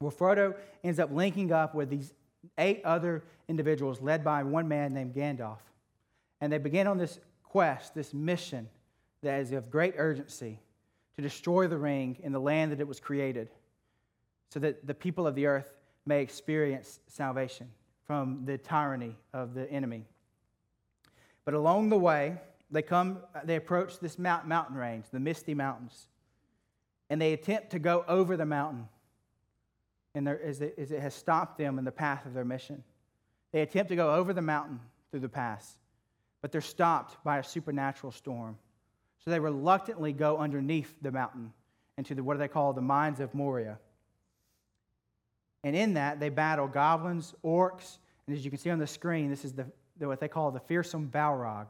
Well, 0.00 0.12
Frodo 0.12 0.54
ends 0.82 0.98
up 0.98 1.10
linking 1.12 1.52
up 1.52 1.74
with 1.74 1.90
these 1.90 2.12
eight 2.58 2.82
other 2.84 3.24
individuals 3.48 4.00
led 4.00 4.22
by 4.22 4.42
one 4.42 4.68
man 4.68 4.92
named 4.92 5.14
Gandalf. 5.14 5.58
And 6.40 6.52
they 6.52 6.58
begin 6.58 6.86
on 6.86 6.98
this 6.98 7.18
quest, 7.42 7.94
this 7.94 8.12
mission 8.12 8.68
that 9.22 9.40
is 9.40 9.52
of 9.52 9.70
great 9.70 9.94
urgency 9.96 10.60
to 11.16 11.22
destroy 11.22 11.66
the 11.66 11.78
ring 11.78 12.16
in 12.22 12.32
the 12.32 12.40
land 12.40 12.72
that 12.72 12.80
it 12.80 12.88
was 12.88 13.00
created 13.00 13.48
so 14.50 14.60
that 14.60 14.86
the 14.86 14.94
people 14.94 15.26
of 15.26 15.34
the 15.34 15.46
earth 15.46 15.66
may 16.06 16.20
experience 16.20 17.00
salvation 17.06 17.68
from 18.06 18.42
the 18.44 18.58
tyranny 18.58 19.16
of 19.32 19.54
the 19.54 19.70
enemy. 19.70 20.04
But 21.44 21.54
along 21.54 21.88
the 21.88 21.98
way, 21.98 22.36
they 22.70 22.82
come, 22.82 23.18
they 23.44 23.56
approach 23.56 23.98
this 24.00 24.18
mountain 24.18 24.76
range, 24.76 25.06
the 25.10 25.20
Misty 25.20 25.54
Mountains, 25.54 26.08
and 27.10 27.20
they 27.20 27.32
attempt 27.32 27.70
to 27.70 27.78
go 27.78 28.04
over 28.08 28.36
the 28.36 28.46
mountain. 28.46 28.88
And 30.14 30.28
as, 30.28 30.60
it, 30.60 30.74
as 30.78 30.92
it 30.92 31.00
has 31.00 31.14
stopped 31.14 31.58
them 31.58 31.78
in 31.78 31.84
the 31.84 31.92
path 31.92 32.24
of 32.26 32.34
their 32.34 32.44
mission, 32.44 32.82
they 33.52 33.62
attempt 33.62 33.88
to 33.90 33.96
go 33.96 34.14
over 34.14 34.32
the 34.32 34.42
mountain 34.42 34.80
through 35.10 35.20
the 35.20 35.28
pass, 35.28 35.78
but 36.40 36.52
they're 36.52 36.60
stopped 36.60 37.22
by 37.24 37.38
a 37.38 37.44
supernatural 37.44 38.12
storm. 38.12 38.56
So 39.24 39.30
they 39.30 39.40
reluctantly 39.40 40.12
go 40.12 40.38
underneath 40.38 40.94
the 41.02 41.10
mountain 41.10 41.52
into 41.96 42.14
the, 42.14 42.22
what 42.22 42.34
do 42.34 42.38
they 42.38 42.48
call 42.48 42.72
the 42.72 42.82
mines 42.82 43.20
of 43.20 43.34
Moria. 43.34 43.78
And 45.62 45.74
in 45.74 45.94
that, 45.94 46.20
they 46.20 46.28
battle 46.28 46.68
goblins, 46.68 47.34
orcs, 47.44 47.98
and 48.26 48.36
as 48.36 48.44
you 48.44 48.50
can 48.50 48.58
see 48.58 48.70
on 48.70 48.78
the 48.78 48.86
screen, 48.86 49.30
this 49.30 49.44
is 49.44 49.52
the 49.52 49.66
what 49.98 50.20
they 50.20 50.28
call 50.28 50.50
the 50.50 50.60
fearsome 50.60 51.08
Balrog. 51.08 51.68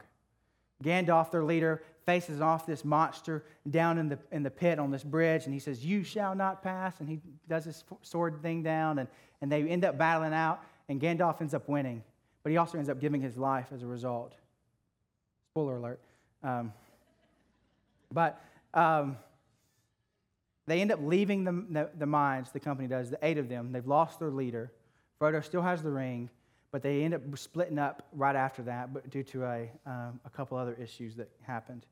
Gandalf, 0.83 1.31
their 1.31 1.43
leader, 1.43 1.83
faces 2.05 2.39
off 2.39 2.65
this 2.65 2.85
monster 2.85 3.43
down 3.69 3.97
in 3.97 4.09
the, 4.09 4.19
in 4.31 4.43
the 4.43 4.51
pit 4.51 4.79
on 4.79 4.91
this 4.91 5.03
bridge, 5.03 5.45
and 5.45 5.53
he 5.53 5.59
says, 5.59 5.83
You 5.83 6.03
shall 6.03 6.35
not 6.35 6.61
pass. 6.61 6.99
And 6.99 7.09
he 7.09 7.19
does 7.49 7.65
this 7.65 7.83
sword 8.01 8.41
thing 8.41 8.63
down, 8.63 8.99
and, 8.99 9.09
and 9.41 9.51
they 9.51 9.63
end 9.63 9.83
up 9.83 9.97
battling 9.97 10.33
out, 10.33 10.61
and 10.87 11.01
Gandalf 11.01 11.41
ends 11.41 11.53
up 11.53 11.67
winning. 11.67 12.03
But 12.43 12.51
he 12.51 12.57
also 12.57 12.77
ends 12.77 12.89
up 12.89 12.99
giving 12.99 13.21
his 13.21 13.37
life 13.37 13.67
as 13.73 13.81
a 13.81 13.87
result. 13.87 14.35
Spoiler 15.51 15.77
alert. 15.77 15.99
Um, 16.43 16.73
but 18.11 18.39
um, 18.73 19.17
they 20.67 20.81
end 20.81 20.91
up 20.91 20.99
leaving 21.01 21.43
the, 21.43 21.65
the, 21.69 21.89
the 21.97 22.05
mines, 22.05 22.51
the 22.51 22.59
company 22.59 22.87
does, 22.87 23.09
the 23.09 23.19
eight 23.23 23.37
of 23.37 23.49
them. 23.49 23.71
They've 23.71 23.85
lost 23.85 24.19
their 24.19 24.29
leader. 24.29 24.71
Frodo 25.19 25.43
still 25.43 25.61
has 25.63 25.81
the 25.81 25.89
ring, 25.89 26.29
but 26.71 26.83
they 26.83 27.03
end 27.03 27.13
up 27.13 27.21
splitting 27.35 27.79
up 27.79 28.07
right 28.13 28.35
after 28.35 28.61
that, 28.63 28.93
but 28.93 29.09
due 29.09 29.23
to 29.23 29.45
a, 29.45 29.69
um, 29.85 30.19
a 30.25 30.29
couple 30.29 30.57
other 30.57 30.75
issues 30.79 31.15
that 31.15 31.29
happened. 31.41 31.85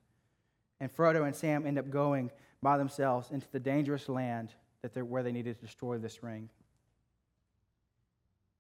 And 0.83 0.93
Frodo 0.93 1.25
and 1.25 1.33
Sam 1.33 1.65
end 1.65 1.79
up 1.79 1.89
going 1.89 2.29
by 2.61 2.77
themselves 2.77 3.31
into 3.31 3.47
the 3.53 3.59
dangerous 3.59 4.09
land 4.09 4.49
that 4.81 4.93
they're, 4.93 5.05
where 5.05 5.23
they 5.23 5.31
needed 5.31 5.57
to 5.57 5.65
destroy 5.65 5.97
this 5.97 6.21
ring. 6.21 6.49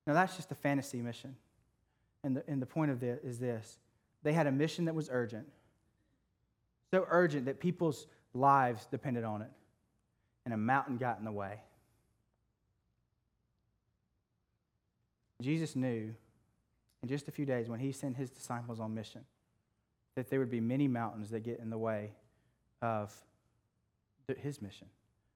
Now, 0.07 0.13
that's 0.13 0.37
just 0.37 0.49
a 0.49 0.55
fantasy 0.55 1.01
mission. 1.01 1.35
And 2.23 2.37
the, 2.37 2.43
and 2.47 2.61
the 2.61 2.65
point 2.65 2.91
of 2.91 3.03
it 3.03 3.19
is 3.25 3.39
this 3.39 3.77
they 4.23 4.31
had 4.31 4.47
a 4.47 4.53
mission 4.53 4.85
that 4.85 4.95
was 4.95 5.09
urgent 5.11 5.47
so 6.91 7.05
urgent 7.09 7.47
that 7.47 7.59
people's 7.59 8.07
lives 8.33 8.85
depended 8.85 9.25
on 9.25 9.41
it. 9.41 9.51
And 10.45 10.53
a 10.53 10.57
mountain 10.57 10.95
got 10.97 11.19
in 11.19 11.25
the 11.25 11.31
way. 11.31 11.59
Jesus 15.41 15.75
knew 15.75 16.13
in 17.01 17.09
just 17.09 17.27
a 17.27 17.31
few 17.31 17.45
days 17.45 17.67
when 17.67 17.81
he 17.81 17.91
sent 17.91 18.15
his 18.15 18.29
disciples 18.29 18.79
on 18.79 18.93
mission 18.93 19.25
that 20.15 20.29
there 20.29 20.39
would 20.39 20.51
be 20.51 20.61
many 20.61 20.87
mountains 20.87 21.29
that 21.31 21.41
get 21.41 21.59
in 21.59 21.69
the 21.69 21.77
way 21.77 22.11
of 22.81 23.13
his 24.37 24.61
mission 24.61 24.87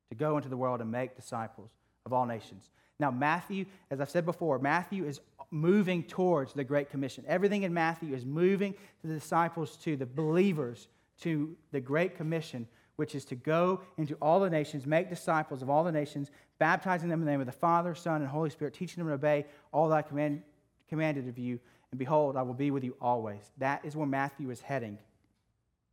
to 0.10 0.16
go 0.16 0.38
into 0.38 0.50
the 0.50 0.58
world 0.58 0.82
and 0.82 0.92
make 0.92 1.16
disciples 1.16 1.72
of 2.06 2.14
all 2.14 2.26
nations. 2.26 2.70
Now, 3.00 3.12
Matthew, 3.12 3.66
as 3.92 4.02
I've 4.02 4.10
said 4.10 4.26
before, 4.26 4.60
Matthew 4.60 5.06
is 5.06 5.20
moving 5.52 6.04
towards 6.04 6.54
the 6.54 6.64
Great 6.64 6.90
Commission. 6.90 7.24
Everything 7.28 7.64
in 7.64 7.74
Matthew 7.74 8.14
is 8.14 8.26
moving 8.26 8.74
to 9.02 9.08
the 9.08 9.14
disciples, 9.14 9.78
to 9.78 9.96
the 9.96 10.06
believers 10.06 10.88
to 11.22 11.56
the 11.72 11.80
Great 11.80 12.16
Commission, 12.16 12.68
which 12.96 13.14
is 13.14 13.26
to 13.26 13.36
go 13.36 13.82
into 13.98 14.16
all 14.16 14.40
the 14.40 14.50
nations, 14.50 14.86
make 14.86 15.10
disciples 15.10 15.62
of 15.62 15.70
all 15.70 15.84
the 15.84 15.92
nations, 15.92 16.32
baptizing 16.60 17.10
them 17.10 17.20
in 17.20 17.26
the 17.26 17.32
name 17.32 17.40
of 17.40 17.46
the 17.46 17.52
Father, 17.52 17.94
Son, 17.94 18.22
and 18.22 18.30
Holy 18.30 18.50
Spirit, 18.50 18.74
teaching 18.74 19.04
them 19.04 19.08
to 19.08 19.14
obey 19.14 19.46
all 19.72 19.90
that 19.90 19.96
I 19.96 20.02
command, 20.02 20.42
commanded 20.90 21.28
of 21.28 21.38
you. 21.38 21.60
And 21.92 22.00
behold, 22.00 22.36
I 22.36 22.42
will 22.42 22.54
be 22.54 22.72
with 22.72 22.84
you 22.84 22.96
always. 23.02 23.42
That 23.58 23.86
is 23.86 23.96
where 23.96 24.08
Matthew 24.08 24.50
is 24.50 24.62
heading. 24.62 24.98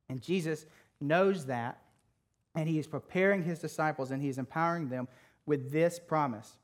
And 0.08 0.20
Jesus 0.20 0.66
knows 1.00 1.46
that, 1.46 1.78
and 2.54 2.68
he 2.68 2.78
is 2.78 2.86
preparing 2.86 3.42
his 3.42 3.58
disciples 3.58 4.10
and 4.10 4.22
he 4.22 4.28
is 4.28 4.38
empowering 4.38 4.88
them 4.88 5.08
with 5.46 5.72
this 5.72 5.98
promise. 5.98 6.56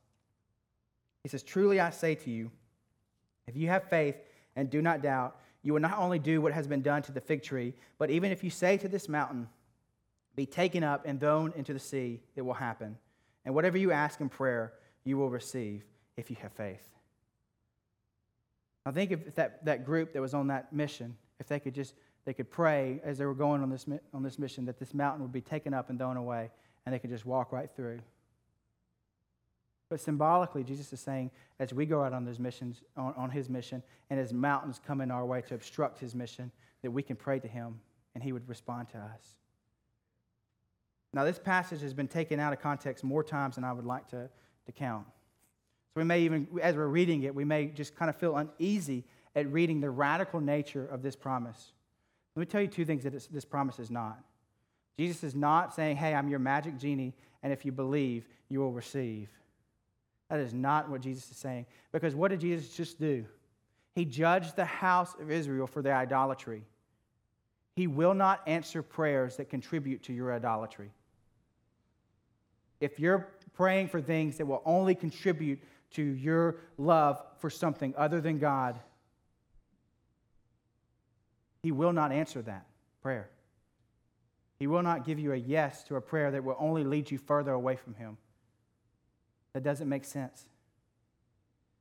He 1.22 1.28
says, 1.28 1.42
Truly 1.42 1.80
I 1.80 1.90
say 1.90 2.14
to 2.14 2.30
you, 2.30 2.50
if 3.46 3.56
you 3.56 3.68
have 3.68 3.84
faith 3.88 4.16
and 4.56 4.70
do 4.70 4.80
not 4.80 5.02
doubt, 5.02 5.36
you 5.62 5.72
will 5.72 5.80
not 5.80 5.98
only 5.98 6.18
do 6.18 6.40
what 6.40 6.52
has 6.52 6.66
been 6.66 6.82
done 6.82 7.02
to 7.02 7.12
the 7.12 7.20
fig 7.20 7.42
tree, 7.42 7.74
but 7.98 8.10
even 8.10 8.32
if 8.32 8.42
you 8.42 8.50
say 8.50 8.76
to 8.78 8.88
this 8.88 9.08
mountain, 9.08 9.48
Be 10.36 10.46
taken 10.46 10.84
up 10.84 11.02
and 11.04 11.20
thrown 11.20 11.52
into 11.56 11.72
the 11.72 11.78
sea, 11.78 12.20
it 12.36 12.42
will 12.42 12.54
happen. 12.54 12.96
And 13.44 13.54
whatever 13.54 13.78
you 13.78 13.90
ask 13.90 14.20
in 14.20 14.28
prayer, 14.28 14.72
you 15.04 15.18
will 15.18 15.30
receive 15.30 15.84
if 16.16 16.30
you 16.30 16.36
have 16.40 16.52
faith. 16.52 16.82
I 18.86 18.90
think 18.92 19.10
if 19.10 19.34
that, 19.34 19.64
that 19.64 19.84
group 19.84 20.12
that 20.12 20.22
was 20.22 20.34
on 20.34 20.46
that 20.48 20.72
mission, 20.72 21.16
if 21.38 21.46
they 21.46 21.60
could 21.60 21.74
just 21.74 21.94
they 22.24 22.34
could 22.34 22.50
pray 22.50 23.00
as 23.02 23.18
they 23.18 23.24
were 23.24 23.34
going 23.34 23.62
on 23.62 23.70
this, 23.70 23.86
on 24.12 24.22
this 24.22 24.38
mission 24.38 24.66
that 24.66 24.78
this 24.78 24.92
mountain 24.92 25.22
would 25.22 25.32
be 25.32 25.40
taken 25.40 25.72
up 25.72 25.90
and 25.90 25.98
thrown 25.98 26.16
away, 26.16 26.50
and 26.84 26.94
they 26.94 26.98
could 26.98 27.10
just 27.10 27.24
walk 27.24 27.50
right 27.52 27.70
through. 27.74 27.98
But 29.88 30.00
symbolically, 30.00 30.62
Jesus 30.62 30.92
is 30.92 31.00
saying, 31.00 31.30
as 31.58 31.74
we 31.74 31.86
go 31.86 32.04
out 32.04 32.12
on 32.12 32.24
those 32.24 32.38
missions, 32.38 32.82
on, 32.96 33.14
on 33.16 33.30
his 33.30 33.48
mission, 33.48 33.82
and 34.08 34.20
as 34.20 34.32
mountains 34.32 34.80
come 34.86 35.00
in 35.00 35.10
our 35.10 35.24
way 35.24 35.40
to 35.42 35.54
obstruct 35.54 35.98
his 35.98 36.14
mission, 36.14 36.52
that 36.82 36.90
we 36.90 37.02
can 37.02 37.16
pray 37.16 37.40
to 37.40 37.48
him 37.48 37.80
and 38.14 38.22
he 38.22 38.32
would 38.32 38.48
respond 38.48 38.88
to 38.90 38.98
us. 38.98 39.34
Now, 41.12 41.24
this 41.24 41.38
passage 41.38 41.80
has 41.82 41.92
been 41.92 42.06
taken 42.06 42.38
out 42.38 42.52
of 42.52 42.60
context 42.60 43.02
more 43.02 43.24
times 43.24 43.56
than 43.56 43.64
I 43.64 43.72
would 43.72 43.84
like 43.84 44.08
to, 44.10 44.28
to 44.66 44.72
count. 44.72 45.06
So 45.92 46.00
we 46.00 46.05
may 46.05 46.20
even, 46.22 46.46
as 46.62 46.76
we're 46.76 46.87
reading 46.87 47.24
it, 47.24 47.35
we 47.35 47.44
may 47.44 47.66
just 47.66 47.96
kind 47.96 48.09
of 48.09 48.16
feel 48.16 48.37
uneasy 48.37 49.05
at 49.35 49.50
reading 49.53 49.81
the 49.81 49.90
radical 49.90 50.40
nature 50.40 50.87
of 50.87 51.03
this 51.03 51.16
promise. 51.16 51.72
Let 52.37 52.40
me 52.40 52.46
tell 52.46 52.61
you 52.61 52.68
two 52.68 52.85
things 52.85 53.05
that 53.05 53.12
this 53.33 53.44
promise 53.44 53.79
is 53.79 53.90
not. 53.90 54.18
Jesus 54.96 55.24
is 55.24 55.35
not 55.35 55.74
saying, 55.74 55.96
hey, 55.96 56.14
I'm 56.14 56.29
your 56.29 56.38
magic 56.38 56.79
genie, 56.79 57.14
and 57.42 57.53
if 57.53 57.64
you 57.64 57.72
believe, 57.72 58.29
you 58.48 58.61
will 58.61 58.72
receive. 58.72 59.29
That 60.29 60.38
is 60.38 60.55
not 60.55 60.88
what 60.88 61.00
Jesus 61.00 61.29
is 61.31 61.37
saying. 61.38 61.66
Because 61.90 62.14
what 62.14 62.31
did 62.31 62.40
Jesus 62.40 62.68
just 62.76 63.00
do? 63.00 63.24
He 63.94 64.05
judged 64.05 64.55
the 64.55 64.64
house 64.64 65.14
of 65.20 65.31
Israel 65.31 65.66
for 65.66 65.83
their 65.83 65.96
idolatry. 65.96 66.62
He 67.74 67.88
will 67.88 68.14
not 68.14 68.42
answer 68.46 68.83
prayers 68.83 69.37
that 69.37 69.48
contribute 69.48 70.05
to 70.05 70.12
your 70.12 70.33
idolatry. 70.33 70.92
If 72.81 73.00
you're 73.00 73.29
praying 73.55 73.88
for 73.88 74.00
things 74.00 74.38
that 74.38 74.46
will 74.46 74.62
only 74.64 74.94
contribute 74.94 75.61
to 75.92 76.03
your 76.03 76.57
love 76.79 77.22
for 77.38 77.50
something 77.50 77.94
other 77.96 78.20
than 78.20 78.38
God, 78.38 78.79
He 81.62 81.72
will 81.72 81.92
not 81.92 82.12
answer 82.12 82.42
that 82.42 82.66
prayer. 83.03 83.31
He 84.59 84.66
will 84.66 84.83
not 84.83 85.07
give 85.07 85.18
you 85.18 85.33
a 85.33 85.37
yes 85.37 85.83
to 85.85 85.96
a 85.96 86.00
prayer 86.00 86.31
that 86.31 86.44
will 86.44 86.57
only 86.59 86.85
lead 86.85 87.11
you 87.11 87.18
further 87.18 87.53
away 87.53 87.76
from 87.76 87.94
Him. 87.94 88.18
That 89.53 89.62
doesn't 89.62 89.88
make 89.88 90.05
sense. 90.05 90.46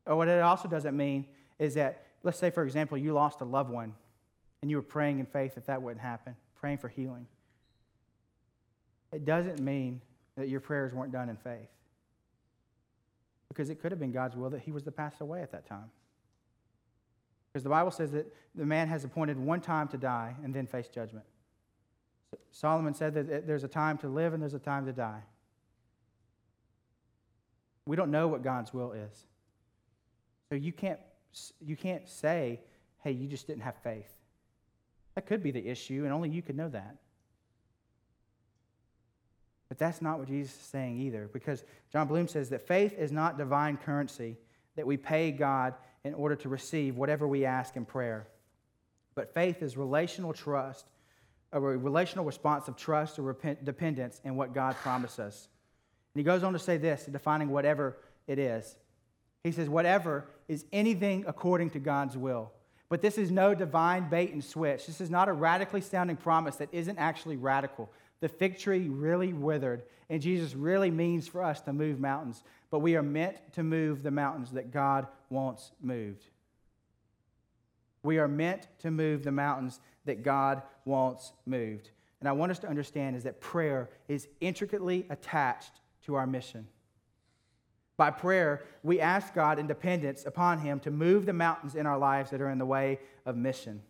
Or 0.06 0.16
what 0.16 0.28
it 0.28 0.42
also 0.42 0.68
doesn't 0.68 0.96
mean 0.96 1.28
is 1.60 1.76
that, 1.76 2.06
let's 2.24 2.40
say, 2.40 2.50
for 2.50 2.64
example, 2.64 2.98
you 2.98 3.14
lost 3.14 3.42
a 3.42 3.46
loved 3.46 3.70
one 3.70 3.94
and 4.62 4.72
you 4.72 4.78
were 4.78 4.84
praying 4.84 5.20
in 5.20 5.26
faith 5.26 5.56
that 5.56 5.68
that 5.68 5.82
wouldn't 5.82 6.02
happen, 6.02 6.36
praying 6.60 6.78
for 6.78 6.88
healing. 6.88 7.28
It 9.12 9.26
doesn't 9.26 9.60
mean 9.60 10.02
that 10.36 10.50
your 10.50 10.60
prayers 10.60 10.94
weren't 10.94 11.12
done 11.12 11.30
in 11.30 11.36
faith. 11.36 11.70
Because 13.50 13.70
it 13.70 13.82
could 13.82 13.92
have 13.92 14.00
been 14.00 14.12
God's 14.12 14.36
will 14.36 14.50
that 14.52 14.62
he 14.62 14.72
was 14.72 14.84
to 14.84 14.92
pass 14.92 15.20
away 15.22 15.42
at 15.42 15.52
that 15.52 15.68
time. 15.68 15.90
Because 17.52 17.64
the 17.64 17.70
Bible 17.70 17.92
says 17.92 18.12
that 18.12 18.32
the 18.56 18.66
man 18.66 18.88
has 18.88 19.04
appointed 19.04 19.38
one 19.38 19.60
time 19.60 19.88
to 19.90 19.98
die 19.98 20.36
and 20.44 20.54
then 20.54 20.68
face 20.68 20.88
judgment. 20.88 21.26
Solomon 22.52 22.94
said 22.94 23.14
that 23.16 23.48
there's 23.48 23.64
a 23.64 23.68
time 23.68 23.98
to 24.00 24.08
live 24.08 24.34
and 24.34 24.42
there's 24.42 24.54
a 24.54 24.60
time 24.60 24.86
to 24.86 24.94
die. 24.94 25.22
We 27.86 27.96
don't 27.96 28.12
know 28.12 28.28
what 28.28 28.44
God's 28.44 28.72
will 28.72 28.92
is. 28.92 29.26
So 30.50 30.56
you 30.56 30.72
can't, 30.72 31.00
you 31.60 31.76
can't 31.76 32.08
say, 32.08 32.60
hey, 33.04 33.12
you 33.12 33.28
just 33.28 33.48
didn't 33.48 33.64
have 33.64 33.78
faith. 33.84 34.12
That 35.16 35.26
could 35.26 35.42
be 35.42 35.52
the 35.52 35.68
issue, 35.68 36.04
and 36.04 36.14
only 36.14 36.30
you 36.30 36.44
could 36.44 36.56
know 36.56 36.70
that. 36.70 36.98
But 39.70 39.78
that's 39.78 40.02
not 40.02 40.18
what 40.18 40.28
Jesus 40.28 40.56
is 40.56 40.62
saying 40.62 41.00
either, 41.00 41.30
because 41.32 41.64
Jon 41.94 42.08
Bloom 42.08 42.28
says 42.28 42.50
that 42.50 42.68
faith 42.68 42.94
is 42.98 43.12
not 43.12 43.38
divine 43.38 43.78
currency 43.78 44.36
that 44.76 44.86
we 44.86 44.98
pay 44.98 45.32
God 45.32 45.76
in 46.04 46.14
order 46.14 46.36
to 46.38 46.50
receive 46.50 46.96
whatever 46.96 47.28
we 47.28 47.46
ask 47.46 47.76
in 47.76 47.86
prayer. 47.86 48.28
But 49.14 49.34
faith 49.34 49.62
is 49.62 49.78
relational 49.78 50.34
trust, 50.34 50.90
a 51.52 51.60
relational 51.60 52.26
response 52.26 52.68
of 52.68 52.78
trust 52.78 53.20
or 53.20 53.38
dependence 53.64 54.22
in 54.24 54.36
what 54.36 54.54
God 54.54 54.76
promised 54.78 55.20
us. 55.20 55.48
And 56.14 56.20
he 56.20 56.24
goes 56.24 56.42
on 56.42 56.54
to 56.54 56.60
say 56.60 56.78
this, 56.78 57.06
defining 57.06 57.50
whatever 57.50 57.98
it 58.28 58.40
is. 58.40 58.76
He 59.44 59.52
says, 59.52 59.70
whatever 59.70 60.26
is 60.48 60.66
anything 60.72 61.26
according 61.28 61.70
to 61.72 61.80
God's 61.80 62.18
will. 62.18 62.52
But 62.90 63.02
this 63.02 63.18
is 63.20 63.30
no 63.30 63.54
divine 63.54 64.10
bait 64.10 64.34
and 64.34 64.44
switch. 64.44 64.88
This 64.88 65.00
is 65.00 65.12
not 65.12 65.30
a 65.30 65.34
radically 65.34 65.82
sounding 65.82 66.16
promise 66.16 66.56
that 66.56 66.70
isn't 66.72 66.98
actually 66.98 67.38
radical. 67.38 67.92
The 68.22 68.30
fig 68.30 68.58
tree 68.58 68.90
really 68.90 69.34
withered, 69.34 69.84
and 70.10 70.22
Jesus 70.22 70.54
really 70.54 70.92
means 70.92 71.28
for 71.28 71.44
us 71.44 71.62
to 71.62 71.74
move 71.74 72.00
mountains. 72.00 72.44
But 72.72 72.80
we 72.80 72.96
are 72.96 73.04
meant 73.04 73.38
to 73.54 73.64
move 73.64 74.04
the 74.04 74.12
mountains 74.12 74.52
that 74.52 74.72
God 74.72 75.08
wants 75.30 75.72
moved. 75.82 76.26
We 78.04 78.20
are 78.20 78.28
meant 78.28 78.68
to 78.80 78.92
move 78.92 79.24
the 79.24 79.32
mountains 79.32 79.80
that 80.06 80.24
God 80.24 80.62
wants 80.86 81.34
moved. 81.46 81.92
And 82.20 82.28
I 82.28 82.32
want 82.34 82.52
us 82.52 82.60
to 82.60 82.68
understand 82.68 83.16
is 83.16 83.24
that 83.24 83.40
prayer 83.40 83.90
is 84.08 84.28
intricately 84.42 85.06
attached 85.10 85.80
to 86.06 86.16
our 86.16 86.28
mission. 86.28 86.68
By 87.98 88.12
prayer, 88.12 88.64
we 88.84 89.02
ask 89.02 89.34
God 89.34 89.60
in 89.60 89.68
dependence 89.68 90.26
upon 90.26 90.60
Him 90.60 90.80
to 90.82 90.92
move 90.92 91.26
the 91.26 91.34
mountains 91.34 91.76
in 91.76 91.86
our 91.86 91.98
lives 91.98 92.32
that 92.32 92.42
are 92.42 92.50
in 92.50 92.58
the 92.58 92.66
way 92.66 93.00
of 93.26 93.36
mission. 93.36 93.82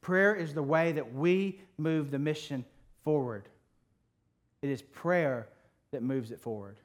Prayer 0.00 0.34
is 0.34 0.54
the 0.54 0.62
way 0.62 0.92
that 0.92 1.14
we 1.14 1.60
move 1.76 2.10
the 2.10 2.18
mission 2.18 2.64
forward. 3.02 3.48
It 4.62 4.68
is 4.68 4.82
prayer 4.82 5.48
that 5.92 6.02
moves 6.02 6.30
it 6.30 6.40
forward. 6.40 6.76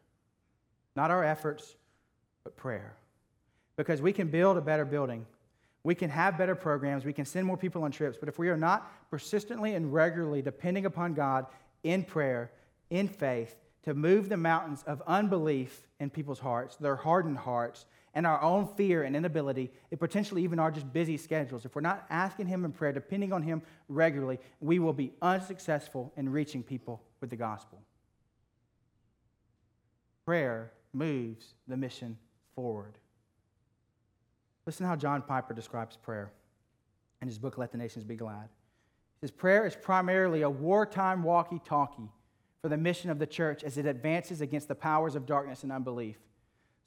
Not 0.96 1.12
our 1.12 1.24
efforts, 1.24 1.76
but 2.44 2.56
prayer. 2.56 2.96
Because 3.76 4.02
we 4.02 4.14
can 4.14 4.30
build 4.30 4.58
a 4.58 4.62
better 4.62 4.86
building, 4.86 5.26
we 5.84 5.94
can 5.94 6.10
have 6.10 6.38
better 6.38 6.56
programs, 6.56 7.06
we 7.06 7.14
can 7.14 7.26
send 7.26 7.46
more 7.46 7.58
people 7.58 7.84
on 7.84 7.92
trips, 7.92 8.18
but 8.18 8.30
if 8.30 8.40
we 8.40 8.50
are 8.50 8.58
not 8.58 9.10
persistently 9.12 9.76
and 9.76 9.94
regularly 9.94 10.42
depending 10.42 10.86
upon 10.86 11.14
God 11.14 11.46
in 11.84 12.04
prayer, 12.04 12.52
in 12.90 13.08
faith, 13.08 13.56
to 13.84 13.94
move 13.94 14.30
the 14.30 14.38
mountains 14.38 14.84
of 14.88 15.04
unbelief 15.06 15.88
in 16.00 16.10
people's 16.10 16.40
hearts, 16.40 16.76
their 16.78 16.96
hardened 16.96 17.38
hearts, 17.38 17.86
and 18.16 18.26
our 18.26 18.42
own 18.42 18.68
fear 18.76 19.04
and 19.04 19.16
inability, 19.16 19.72
and 19.92 20.00
potentially 20.00 20.42
even 20.44 20.58
our 20.58 20.72
just 20.72 20.92
busy 20.92 21.18
schedules. 21.18 21.66
If 21.66 21.76
we're 21.76 21.82
not 21.82 22.06
asking 22.10 22.48
Him 22.48 22.64
in 22.64 22.72
prayer, 22.72 22.94
depending 22.94 23.34
on 23.34 23.44
Him 23.44 23.62
regularly, 23.90 24.40
we 24.62 24.80
will 24.80 24.94
be 24.94 25.12
unsuccessful 25.22 26.14
in 26.16 26.30
reaching 26.30 26.64
people 26.64 27.04
with 27.20 27.30
the 27.30 27.36
gospel. 27.36 27.82
Prayer 30.26 30.72
moves 30.94 31.54
the 31.68 31.76
mission 31.76 32.18
forward. 32.56 32.98
Listen 34.66 34.86
how 34.86 34.96
John 34.96 35.22
Piper 35.22 35.54
describes 35.54 35.98
prayer 35.98 36.32
in 37.22 37.28
his 37.28 37.38
book, 37.38 37.58
Let 37.58 37.72
the 37.72 37.78
Nations 37.78 38.04
Be 38.04 38.16
Glad. 38.16 38.50
He 39.20 39.28
says, 39.28 39.32
Prayer 39.32 39.66
is 39.66 39.76
primarily 39.76 40.42
a 40.42 40.50
wartime 40.50 41.22
walkie 41.22 41.62
talkie 41.64 42.10
for 42.62 42.70
the 42.70 42.78
mission 42.78 43.10
of 43.10 43.20
the 43.20 43.28
church 43.28 43.64
as 43.64 43.78
it 43.78 43.86
advances 43.86 44.42
against 44.42 44.68
the 44.68 44.74
powers 44.74 45.16
of 45.16 45.26
darkness 45.26 45.64
and 45.64 45.72
unbelief. 45.72 46.18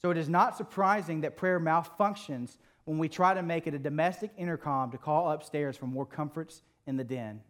So 0.02 0.10
it 0.10 0.16
is 0.16 0.28
not 0.28 0.56
surprising 0.56 1.22
that 1.22 1.36
prayer 1.36 1.58
malfunctions 1.58 2.56
when 2.84 2.98
we 2.98 3.08
try 3.08 3.34
to 3.34 3.42
make 3.42 3.66
it 3.66 3.74
a 3.74 3.78
domestic 3.78 4.30
intercom 4.36 4.90
to 4.92 4.98
call 4.98 5.30
upstairs 5.30 5.76
for 5.76 5.86
more 5.86 6.06
comforts 6.06 6.62
in 6.86 6.96
the 6.96 7.04
den. 7.04 7.40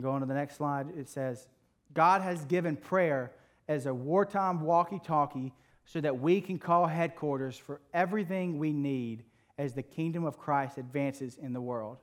Go 0.00 0.10
on 0.10 0.20
to 0.20 0.26
the 0.26 0.34
next 0.34 0.56
slide. 0.56 0.86
It 0.96 1.08
says, 1.08 1.48
God 1.92 2.22
has 2.22 2.44
given 2.44 2.76
prayer 2.76 3.32
as 3.68 3.86
a 3.86 3.94
wartime 3.94 4.62
walkie 4.62 5.00
talkie 5.04 5.52
so 5.84 6.00
that 6.00 6.20
we 6.20 6.40
can 6.40 6.58
call 6.58 6.86
headquarters 6.86 7.58
for 7.58 7.80
everything 7.92 8.58
we 8.58 8.72
need 8.72 9.24
as 9.58 9.74
the 9.74 9.82
kingdom 9.82 10.24
of 10.24 10.38
Christ 10.38 10.78
advances 10.78 11.36
in 11.36 11.52
the 11.52 11.60
world. 11.60 11.98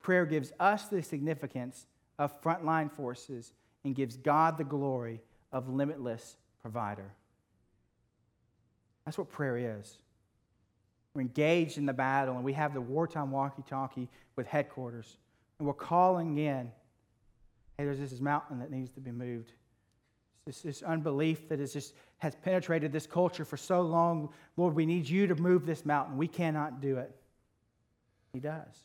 Prayer 0.00 0.26
gives 0.26 0.52
us 0.60 0.86
the 0.88 1.02
significance 1.02 1.86
of 2.18 2.40
frontline 2.42 2.92
forces 2.92 3.54
and 3.84 3.94
gives 3.94 4.16
God 4.16 4.58
the 4.58 4.64
glory 4.64 5.20
of 5.50 5.68
limitless 5.68 6.36
provider. 6.60 7.12
That's 9.04 9.18
what 9.18 9.30
prayer 9.30 9.78
is. 9.78 9.98
We're 11.14 11.22
engaged 11.22 11.78
in 11.78 11.86
the 11.86 11.92
battle, 11.92 12.34
and 12.34 12.44
we 12.44 12.52
have 12.54 12.74
the 12.74 12.80
wartime 12.80 13.30
walkie 13.30 13.62
talkie 13.68 14.08
with 14.36 14.46
headquarters, 14.46 15.16
and 15.58 15.66
we're 15.66 15.74
calling 15.74 16.38
in 16.38 16.70
hey, 17.76 17.84
there's 17.84 17.98
this 17.98 18.20
mountain 18.20 18.60
that 18.60 18.70
needs 18.70 18.90
to 18.92 19.00
be 19.00 19.10
moved. 19.10 19.52
This, 20.46 20.60
this 20.60 20.82
unbelief 20.82 21.48
that 21.48 21.58
is 21.58 21.72
just 21.72 21.94
has 22.18 22.34
penetrated 22.36 22.92
this 22.92 23.06
culture 23.06 23.44
for 23.44 23.56
so 23.56 23.82
long. 23.82 24.28
Lord, 24.56 24.74
we 24.74 24.86
need 24.86 25.08
you 25.08 25.26
to 25.26 25.34
move 25.34 25.66
this 25.66 25.84
mountain. 25.84 26.16
We 26.16 26.28
cannot 26.28 26.80
do 26.80 26.98
it. 26.98 27.14
He 28.32 28.40
does. 28.40 28.84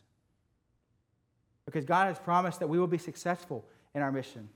Because 1.65 1.85
God 1.85 2.07
has 2.07 2.17
promised 2.17 2.59
that 2.59 2.67
we 2.67 2.79
will 2.79 2.87
be 2.87 2.97
successful 2.97 3.65
in 3.93 4.01
our 4.01 4.11
mission. 4.11 4.49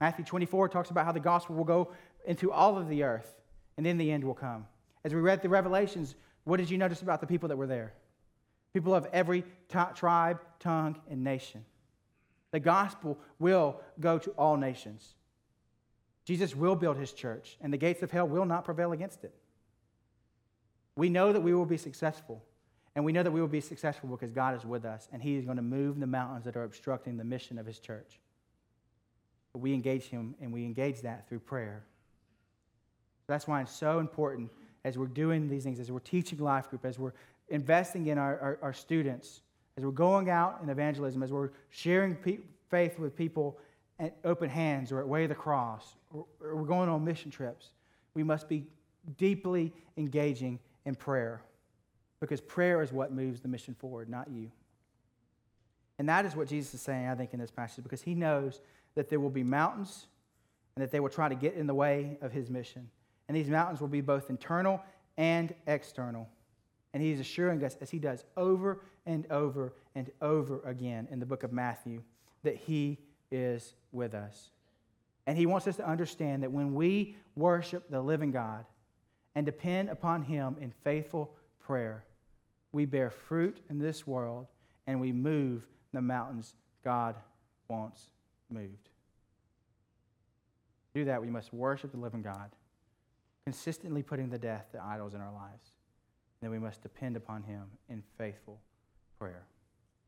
Matthew 0.00 0.24
24 0.24 0.68
talks 0.68 0.90
about 0.90 1.04
how 1.04 1.12
the 1.12 1.20
gospel 1.20 1.56
will 1.56 1.64
go 1.64 1.92
into 2.26 2.52
all 2.52 2.78
of 2.78 2.88
the 2.88 3.02
earth, 3.02 3.34
and 3.76 3.84
then 3.84 3.98
the 3.98 4.10
end 4.10 4.22
will 4.22 4.34
come. 4.34 4.66
As 5.04 5.14
we 5.14 5.20
read 5.20 5.42
the 5.42 5.48
Revelations, 5.48 6.14
what 6.44 6.58
did 6.58 6.70
you 6.70 6.78
notice 6.78 7.02
about 7.02 7.20
the 7.20 7.26
people 7.26 7.48
that 7.48 7.56
were 7.56 7.66
there? 7.66 7.94
People 8.72 8.94
of 8.94 9.06
every 9.12 9.42
t- 9.68 9.78
tribe, 9.94 10.40
tongue, 10.58 10.96
and 11.08 11.24
nation. 11.24 11.64
The 12.50 12.60
gospel 12.60 13.18
will 13.38 13.80
go 13.98 14.18
to 14.18 14.30
all 14.32 14.56
nations. 14.56 15.14
Jesus 16.24 16.54
will 16.54 16.76
build 16.76 16.96
his 16.96 17.12
church, 17.12 17.56
and 17.60 17.72
the 17.72 17.78
gates 17.78 18.02
of 18.02 18.10
hell 18.10 18.28
will 18.28 18.44
not 18.44 18.64
prevail 18.64 18.92
against 18.92 19.24
it. 19.24 19.34
We 20.96 21.08
know 21.08 21.32
that 21.32 21.40
we 21.40 21.54
will 21.54 21.66
be 21.66 21.76
successful, 21.76 22.42
and 22.94 23.04
we 23.04 23.12
know 23.12 23.22
that 23.22 23.30
we 23.30 23.40
will 23.40 23.48
be 23.48 23.60
successful 23.60 24.08
because 24.08 24.32
God 24.32 24.56
is 24.56 24.64
with 24.64 24.84
us, 24.84 25.08
and 25.12 25.22
he 25.22 25.36
is 25.36 25.44
going 25.44 25.56
to 25.56 25.62
move 25.62 25.98
the 25.98 26.06
mountains 26.06 26.44
that 26.44 26.56
are 26.56 26.64
obstructing 26.64 27.16
the 27.16 27.24
mission 27.24 27.58
of 27.58 27.66
his 27.66 27.78
church. 27.78 28.20
But 29.52 29.60
we 29.60 29.72
engage 29.72 30.04
him, 30.04 30.34
and 30.40 30.52
we 30.52 30.64
engage 30.64 31.00
that 31.02 31.28
through 31.28 31.40
prayer. 31.40 31.84
That's 33.26 33.46
why 33.46 33.62
it's 33.62 33.72
so 33.72 33.98
important 34.00 34.50
as 34.84 34.96
we're 34.96 35.06
doing 35.06 35.48
these 35.48 35.64
things, 35.64 35.78
as 35.78 35.90
we're 35.90 35.98
teaching 36.00 36.38
life 36.38 36.70
group, 36.70 36.84
as 36.84 36.98
we're 36.98 37.12
investing 37.48 38.06
in 38.06 38.18
our, 38.18 38.38
our, 38.38 38.58
our 38.62 38.72
students, 38.72 39.42
as 39.76 39.84
we're 39.84 39.90
going 39.90 40.30
out 40.30 40.60
in 40.62 40.68
evangelism, 40.68 41.22
as 41.22 41.32
we're 41.32 41.50
sharing 41.70 42.14
pe- 42.14 42.38
faith 42.68 42.98
with 42.98 43.16
people 43.16 43.58
at 43.98 44.16
open 44.24 44.48
hands 44.48 44.92
or 44.92 45.00
at 45.00 45.08
Way 45.08 45.24
of 45.24 45.28
the 45.28 45.34
Cross, 45.34 45.96
or, 46.12 46.24
or 46.40 46.56
we're 46.56 46.66
going 46.66 46.88
on 46.88 47.04
mission 47.04 47.30
trips, 47.30 47.70
we 48.14 48.22
must 48.22 48.48
be 48.48 48.66
deeply 49.16 49.72
engaging 49.96 50.58
in 50.84 50.94
prayer 50.94 51.42
because 52.20 52.40
prayer 52.40 52.82
is 52.82 52.92
what 52.92 53.12
moves 53.12 53.40
the 53.40 53.48
mission 53.48 53.74
forward, 53.74 54.08
not 54.08 54.28
you. 54.30 54.50
And 55.98 56.08
that 56.08 56.24
is 56.24 56.34
what 56.34 56.48
Jesus 56.48 56.74
is 56.74 56.80
saying, 56.80 57.08
I 57.08 57.14
think, 57.14 57.34
in 57.34 57.40
this 57.40 57.50
passage, 57.50 57.82
because 57.82 58.02
he 58.02 58.14
knows 58.14 58.60
that 58.94 59.08
there 59.08 59.20
will 59.20 59.30
be 59.30 59.42
mountains 59.42 60.06
and 60.74 60.82
that 60.82 60.90
they 60.90 61.00
will 61.00 61.08
try 61.10 61.28
to 61.28 61.34
get 61.34 61.54
in 61.54 61.66
the 61.66 61.74
way 61.74 62.16
of 62.22 62.32
his 62.32 62.48
mission. 62.48 62.88
And 63.30 63.36
these 63.36 63.48
mountains 63.48 63.80
will 63.80 63.86
be 63.86 64.00
both 64.00 64.28
internal 64.28 64.80
and 65.16 65.54
external. 65.68 66.28
And 66.92 67.00
he's 67.00 67.20
assuring 67.20 67.62
us, 67.62 67.76
as 67.80 67.88
he 67.88 68.00
does 68.00 68.24
over 68.36 68.80
and 69.06 69.24
over 69.30 69.72
and 69.94 70.10
over 70.20 70.60
again 70.64 71.06
in 71.12 71.20
the 71.20 71.26
book 71.26 71.44
of 71.44 71.52
Matthew, 71.52 72.02
that 72.42 72.56
he 72.56 72.98
is 73.30 73.74
with 73.92 74.14
us. 74.14 74.50
And 75.28 75.38
he 75.38 75.46
wants 75.46 75.68
us 75.68 75.76
to 75.76 75.88
understand 75.88 76.42
that 76.42 76.50
when 76.50 76.74
we 76.74 77.14
worship 77.36 77.88
the 77.88 78.00
living 78.00 78.32
God 78.32 78.64
and 79.36 79.46
depend 79.46 79.90
upon 79.90 80.22
him 80.22 80.56
in 80.60 80.72
faithful 80.82 81.32
prayer, 81.60 82.02
we 82.72 82.84
bear 82.84 83.10
fruit 83.10 83.58
in 83.70 83.78
this 83.78 84.08
world 84.08 84.48
and 84.88 85.00
we 85.00 85.12
move 85.12 85.64
the 85.92 86.02
mountains 86.02 86.54
God 86.82 87.14
wants 87.68 88.08
moved. 88.50 88.88
To 90.94 90.98
do 90.98 91.04
that, 91.04 91.20
we 91.20 91.30
must 91.30 91.54
worship 91.54 91.92
the 91.92 92.00
living 92.00 92.22
God, 92.22 92.50
consistently 93.44 94.02
putting 94.02 94.30
to 94.30 94.38
death 94.38 94.66
the 94.72 94.82
idols 94.82 95.14
in 95.14 95.20
our 95.20 95.32
lives. 95.32 95.72
Then 96.40 96.50
we 96.50 96.58
must 96.58 96.82
depend 96.82 97.16
upon 97.16 97.42
him 97.42 97.64
in 97.88 98.02
faithful 98.16 98.60
prayer. 99.18 99.44